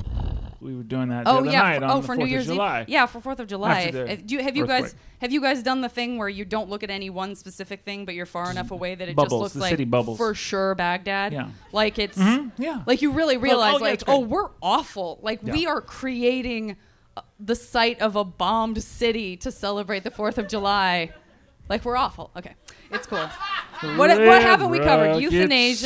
[0.61, 1.61] we were doing that the Oh yeah!
[1.61, 2.81] night For, on oh, the for 4th New Year's July.
[2.81, 2.89] Eve.
[2.89, 3.91] Yeah, for Fourth of July.
[3.91, 6.83] Do you, have you guys have you guys done the thing where you don't look
[6.83, 9.53] at any one specific thing, but you're far enough away that it Bubbles, just looks
[9.53, 10.17] the like city bubbles.
[10.17, 11.33] for sure Baghdad?
[11.33, 11.49] Yeah.
[11.71, 12.83] Like it's Mhm, yeah.
[12.85, 15.19] Like you really Look, realize oh, yeah, like oh we're awful.
[15.21, 16.75] Like we are creating
[17.17, 21.11] uh, the site of a bombed city to celebrate the Fourth of July.
[21.69, 22.31] Like we're awful.
[22.35, 22.55] Okay,
[22.91, 23.27] it's cool.
[23.81, 25.21] What, what haven't we covered?
[25.21, 25.85] Euthanasia.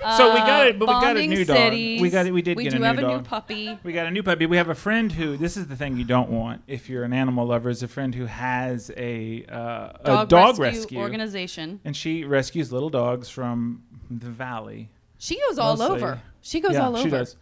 [0.00, 0.16] Yeah.
[0.16, 1.54] So we got uh, it, but we got a new dog.
[1.54, 2.00] cities.
[2.00, 2.32] We got it.
[2.32, 3.16] We did We get do a new have a dog.
[3.18, 3.78] new puppy.
[3.82, 4.46] We got a new puppy.
[4.46, 5.36] We have a friend who.
[5.36, 7.68] This is the thing you don't want if you're an animal lover.
[7.68, 11.80] Is a friend who has a uh, a Dog dog rescue rescue, organization.
[11.84, 14.88] and she rescues little dogs from the valley.
[15.18, 16.22] She goes all over.
[16.40, 17.02] She goes Yeah, all over.
[17.02, 17.36] She does.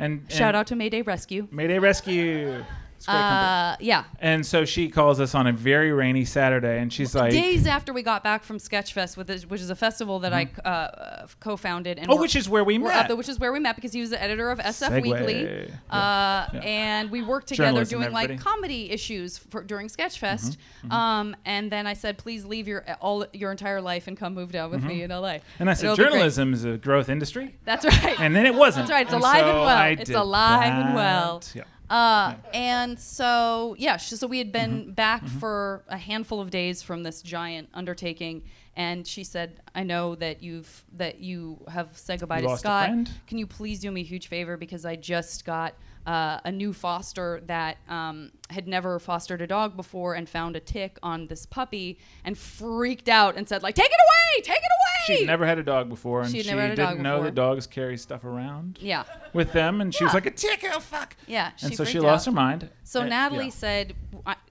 [0.00, 1.46] And, Shout out to Mayday Rescue.
[1.52, 2.64] Mayday Rescue.
[3.00, 3.46] It's a great company.
[3.46, 4.04] Uh, yeah.
[4.20, 7.94] And so she calls us on a very rainy Saturday, and she's like, Days after
[7.94, 11.26] we got back from Sketchfest, with this, which is a festival that I uh, uh,
[11.40, 12.18] co-founded, and Mm-hmm.
[12.18, 13.10] Oh, which is where we met.
[13.10, 15.02] up which is where we met because he was the editor of SF Segue.
[15.02, 16.60] Weekly, Yeah, uh, yeah.
[16.60, 20.58] and we worked together Journalism, doing like comedy issues for, during Sketchfest.
[20.84, 20.92] Mhm, mhm.
[20.92, 24.52] Um, and then I said, please leave your all your entire life and come move
[24.52, 25.04] down with me Mhm.
[25.04, 25.38] in LA.
[25.58, 27.56] and I said, it'll journalism is a growth industry.
[27.64, 28.20] That's right.
[28.20, 28.88] And then it wasn't.
[28.88, 29.06] That's right.
[29.06, 29.68] It's And alive and well.
[29.68, 31.42] I it's did alive and well.
[31.54, 31.62] Yeah.
[31.90, 34.90] Uh, and so yeah, sh- so we had been Mm-hmm.
[34.92, 38.42] back for a handful of days from this giant undertaking,
[38.76, 42.90] and she said, "I know that you've that you have said goodbye You to Scott.
[43.26, 45.74] Can you please do me a huge favor because I just got."
[46.06, 50.60] Uh, a new foster that um, had never fostered a dog before and found a
[50.60, 54.62] tick on this puppy and freaked out and said like take it away take it
[54.62, 57.24] away She'd never had a dog before, and She'd she didn't dog know before.
[57.24, 58.78] that dogs carry stuff around.
[58.82, 59.04] Yeah.
[59.32, 60.62] With them, and she was like a tick.
[60.72, 61.16] Oh fuck.
[61.26, 62.32] Yeah, And so she freaked lost out.
[62.32, 62.68] her mind.
[62.84, 63.50] So Uh, Natalie yeah.
[63.50, 63.94] said,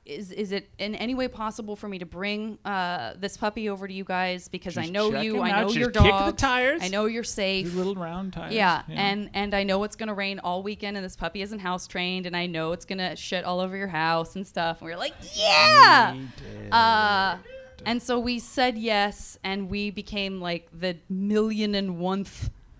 [0.05, 3.87] "Is is it in any way possible for me to bring uh, this puppy over
[3.87, 6.81] to you guys because I know you, I know your dog, tires.
[6.83, 8.51] I know you're safe, These little round tires.
[8.53, 8.95] Yeah, Yeah.
[9.11, 12.25] and and I know it's gonna rain all weekend, and this puppy isn't house trained,
[12.25, 14.97] and I know it's gonna shit all over your house and stuff." And we were
[14.97, 16.15] like, "Yeah."
[16.71, 17.37] Uh,
[17.85, 22.25] and so we said yes, and we became like the million and one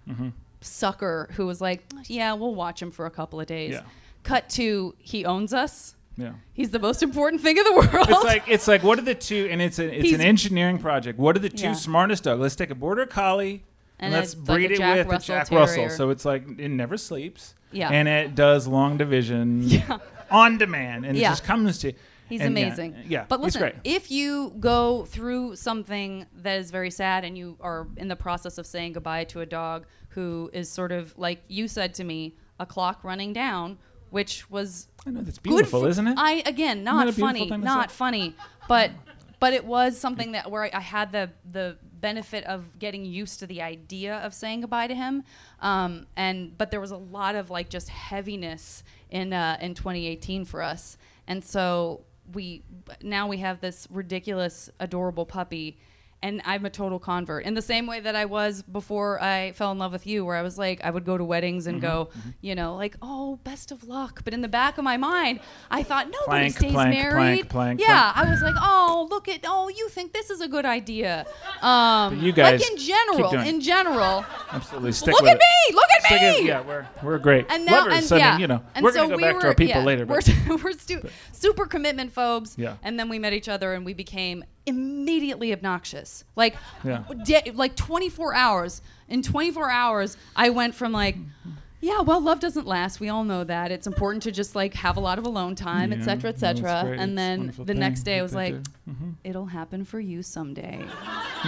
[0.10, 0.34] Mhm.
[0.62, 3.82] sucker who was like, "Yeah, we'll watch him for a couple of days." Yeah.
[4.24, 5.96] Cut to he owns us.
[6.18, 6.34] Yeah.
[6.54, 8.10] He's the most important thing in the world.
[8.10, 9.48] It's like it's like what are the two?
[9.50, 11.18] And it's a, it's He's- an engineering project.
[11.18, 11.74] What are the two Yeah.
[11.74, 12.42] smartest dogs?
[12.42, 13.64] Let's take a border collie
[14.00, 15.62] and, And let's like breed a it with Russell a Jack Terrier.
[15.62, 15.90] Russell.
[15.90, 17.54] So it's like it never sleeps.
[17.72, 17.90] Yeah.
[17.90, 19.70] And it does long division
[20.32, 21.28] on demand, and Yeah.
[21.28, 21.94] it just comes to.
[22.28, 22.96] He's and amazing.
[23.08, 23.26] Yeah.
[23.28, 27.88] But he's listen, if you go through something that is very sad and you are
[27.98, 31.68] in the process of saying goodbye to a dog who is sort of like you
[31.68, 33.80] said to me, a clock running down,
[34.12, 36.16] which was I know that's beautiful, isn't it?
[36.20, 38.36] I again, not funny, not funny,
[38.68, 38.92] but
[39.40, 43.40] but it was something that where I, I had the the benefit of getting used
[43.40, 45.24] to the idea of saying goodbye to him,
[45.62, 50.46] um, and but there was a lot of like just heaviness in uh, in 2018
[50.46, 50.98] for us,
[51.28, 52.02] and so
[52.34, 52.64] we
[53.02, 55.78] now we have this ridiculous, adorable puppy.
[56.22, 59.72] And I'm a total convert in the same way that I was before I fell
[59.72, 61.82] in love with you, where I was like, I would go to weddings and Mhm,
[61.82, 62.10] go,
[62.42, 64.22] you know, like, oh, best of luck.
[64.26, 65.40] But in the back of my mind,
[65.72, 67.50] I thought nobody Plank, stays plank, married.
[67.50, 70.66] plank, yeah, I was like, oh, look at, oh, you think this is a good
[70.66, 71.26] idea?
[71.62, 74.26] Um, you guys like in general, in general.
[74.52, 74.92] Absolutely.
[74.92, 75.40] Stick look with at it.
[75.70, 75.76] me!
[75.76, 76.28] Look at Stick me!
[76.28, 77.46] it- yeah, we're we're great.
[77.50, 77.94] And now, Lovers.
[77.94, 79.42] and so, I yeah, mean, you know, and we're so gonna go we back were,
[79.42, 80.06] to our people yeah, later.
[80.06, 81.02] We're, But we're stu-
[81.40, 82.56] super commitment phobes.
[82.58, 82.76] Yeah.
[82.84, 86.24] And then we met each other, and we became immediately obnoxious.
[86.36, 87.04] Like, Yeah.
[87.54, 88.82] like 24 hours.
[89.08, 91.16] In 24 hours, I went from like.
[91.82, 93.00] Yeah, well, love doesn't last.
[93.00, 93.72] We all know that.
[93.72, 97.00] It's important to just like have a lot of alone time, Yeah, et cetera, et.
[97.00, 98.56] And then the next day, I was like.
[98.90, 99.14] Mhm.
[99.24, 100.84] "It'll happen for you someday."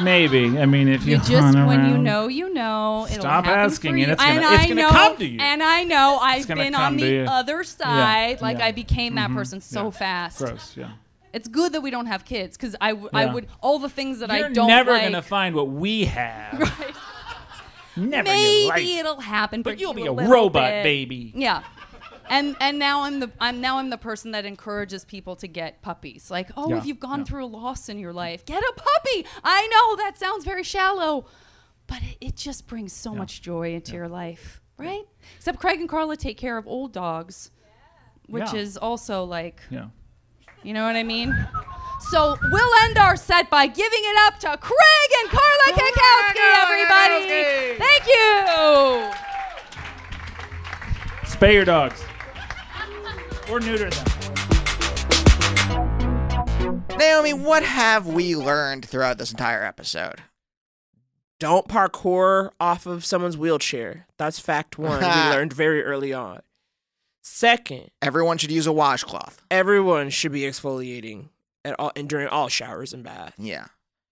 [0.04, 0.58] maybe.
[0.60, 3.08] I mean, if you, You just when you know, you know.
[3.10, 5.40] It'll Stop asking, and it's gonna- and it's gonna know, come to you.
[5.42, 8.42] And I know I've been on the other Yeah, side.
[8.42, 8.66] Like yeah.
[8.68, 9.90] I became that Mhm, person so yeah.
[9.90, 10.38] fast.
[10.38, 10.76] Gross.
[10.78, 10.90] Yeah.
[11.34, 13.34] It's good that we don't have kids because I, w- I Yeah.
[13.34, 15.04] would all the things that You're I don't You're never like.
[15.04, 16.60] gonna find what we have.
[16.80, 16.94] Right.
[17.96, 20.84] Never Maybe it'll happen, But you'll be a robot bit.
[20.84, 21.34] baby.
[21.36, 21.64] Yeah.
[22.30, 25.82] And and now I'm the I'm now I'm the person that encourages people to get
[25.82, 26.32] puppies.
[26.32, 29.26] Like, oh, Yeah, if you've gone through a loss in your life, get a puppy.
[29.44, 31.26] I know that sounds very shallow,
[31.88, 35.04] but it, it just brings so much joy into your life, right?
[35.36, 37.52] Except Craig and Carla take care of old dogs,
[38.28, 38.60] which Yeah.
[38.62, 39.88] is also like, Yeah.
[40.64, 41.36] you know what I mean?
[42.10, 47.78] So we'll end our set by giving it up to Craig and Carla Kakowski, everybody.
[47.78, 49.12] Thank you.
[51.26, 52.04] Spay your dogs.
[53.50, 54.06] Or neuter them.
[56.98, 60.22] Naomi, what have we learned throughout this entire episode?
[61.40, 64.06] Don't parkour off of someone's wheelchair.
[64.18, 66.42] That's fact one we learned very early on.
[67.22, 69.42] Second, everyone should use a washcloth.
[69.50, 71.30] Everyone should be exfoliating
[71.66, 73.36] at all and during all showers and baths.
[73.38, 73.66] Yeah.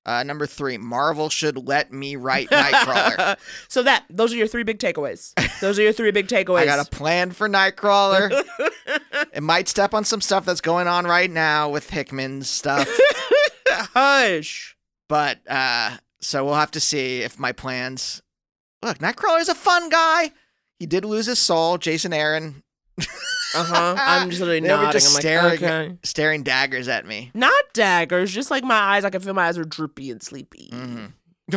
[0.05, 3.37] Uh, number three, Marvel should let me write Nightcrawler.
[3.67, 5.33] so that those are your three big takeaways.
[5.59, 6.59] Those are your three big takeaways.
[6.63, 8.43] I got a plan for Nightcrawler.
[9.33, 12.89] it might step on some stuff that's going on right now with Hickman's stuff.
[13.67, 14.75] Hush.
[15.07, 18.21] But uh so we'll have to see if my plans
[18.81, 20.31] Look, Nightcrawler's a fun guy.
[20.79, 22.63] He did lose his soul, Jason Aaron.
[23.55, 23.95] Uh huh.
[23.99, 24.91] I'm just literally They were nodding.
[24.91, 25.97] just I'm like, staring, okay.
[26.03, 29.05] staring daggers at me Not daggers, just like my eyes.
[29.05, 30.71] I can feel my eyes are droopy and sleepy.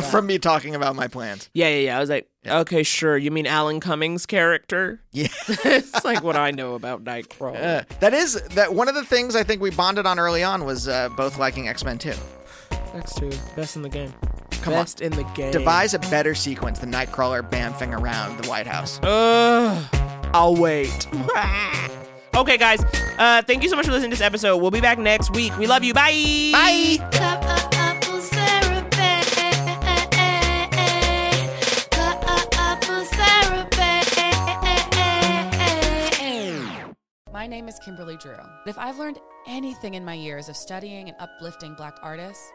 [0.09, 1.49] from me talking about my plans.
[1.53, 1.97] Yeah, yeah, yeah.
[1.97, 3.15] I was like, okay, sure.
[3.17, 5.01] You mean Alan Cummings' character?
[5.11, 5.27] Yeah.
[5.47, 7.81] it's like what I know about Nightcrawler.
[7.81, 10.65] Uh, that is that one of the things I think we bonded on early on
[10.65, 12.13] was uh, both liking X Men 2.
[12.93, 14.13] Next two, best in the game.
[14.61, 15.07] Come best on.
[15.07, 15.51] in the game.
[15.51, 18.99] Devise a better sequence than Nightcrawler bamfing around the White House.
[19.03, 19.85] Ugh.
[20.33, 21.07] I'll wait.
[22.35, 22.83] okay, guys.
[23.17, 24.57] Uh, thank you so much for listening to this episode.
[24.57, 25.57] We'll be back next week.
[25.57, 25.93] We love you.
[25.93, 26.51] Bye.
[26.53, 27.09] Bye.
[37.31, 38.37] My name is Kimberly Drew.
[38.65, 42.53] If I've learned anything in my years of studying and uplifting Black artists,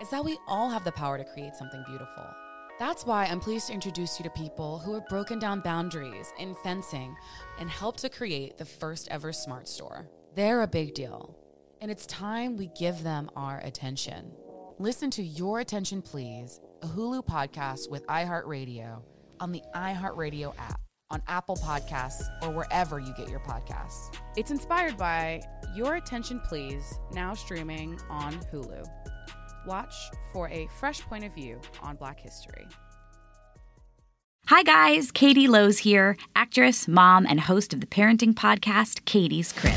[0.00, 2.24] is that we all have the power to create something beautiful.
[2.78, 6.54] That's why I'm pleased to introduce you to people who have broken down boundaries in
[6.64, 7.14] fencing
[7.58, 10.08] and helped to create the first ever smart store.
[10.34, 11.36] They're a big deal,
[11.82, 14.32] and it's time we give them our attention.
[14.78, 19.02] Listen to Your Attention Please, a Hulu podcast with iHeartRadio
[19.40, 20.80] on the iHeartRadio app,
[21.10, 24.14] on Apple Podcasts, or wherever you get your podcasts.
[24.38, 25.42] It's inspired by
[25.74, 28.88] Your Attention Please, now streaming on Hulu.
[29.66, 29.94] Watch
[30.32, 32.66] for a fresh point of view on Black history.
[34.46, 35.12] Hi, guys.
[35.12, 39.74] Katie Lowes here, actress, mom, and host of the parenting podcast, Katie's Crib,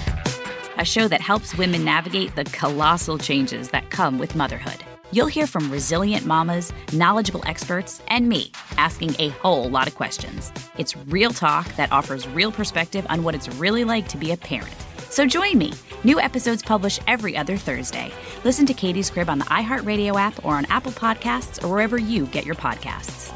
[0.78, 4.84] a show that helps women navigate the colossal changes that come with motherhood.
[5.12, 10.52] You'll hear from resilient mamas, knowledgeable experts, and me asking a whole lot of questions.
[10.80, 14.38] It's real talk that offers real perspective on what it's really like to be a
[14.38, 14.74] parent.
[15.14, 15.72] So join me.
[16.04, 18.12] New episodes published every other Thursday.
[18.44, 22.26] Listen to Katie's Crib on the iHeartRadio app or on Apple Podcasts or wherever you
[22.26, 23.32] get your podcasts.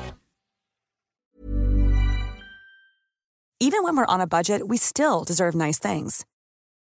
[3.60, 6.26] Even when we're on a budget, we still deserve nice things.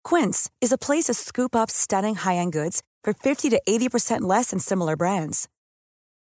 [0.04, 4.52] Quince is a place to scoop up stunning high-end goods for 50 to 80% less
[4.52, 5.50] than similar brands.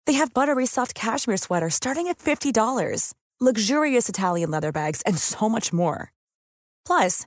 [0.06, 5.48] They have buttery soft cashmere sweaters starting at $50, luxurious Italian leather bags, and so
[5.48, 6.12] much more.
[6.86, 7.26] Plus,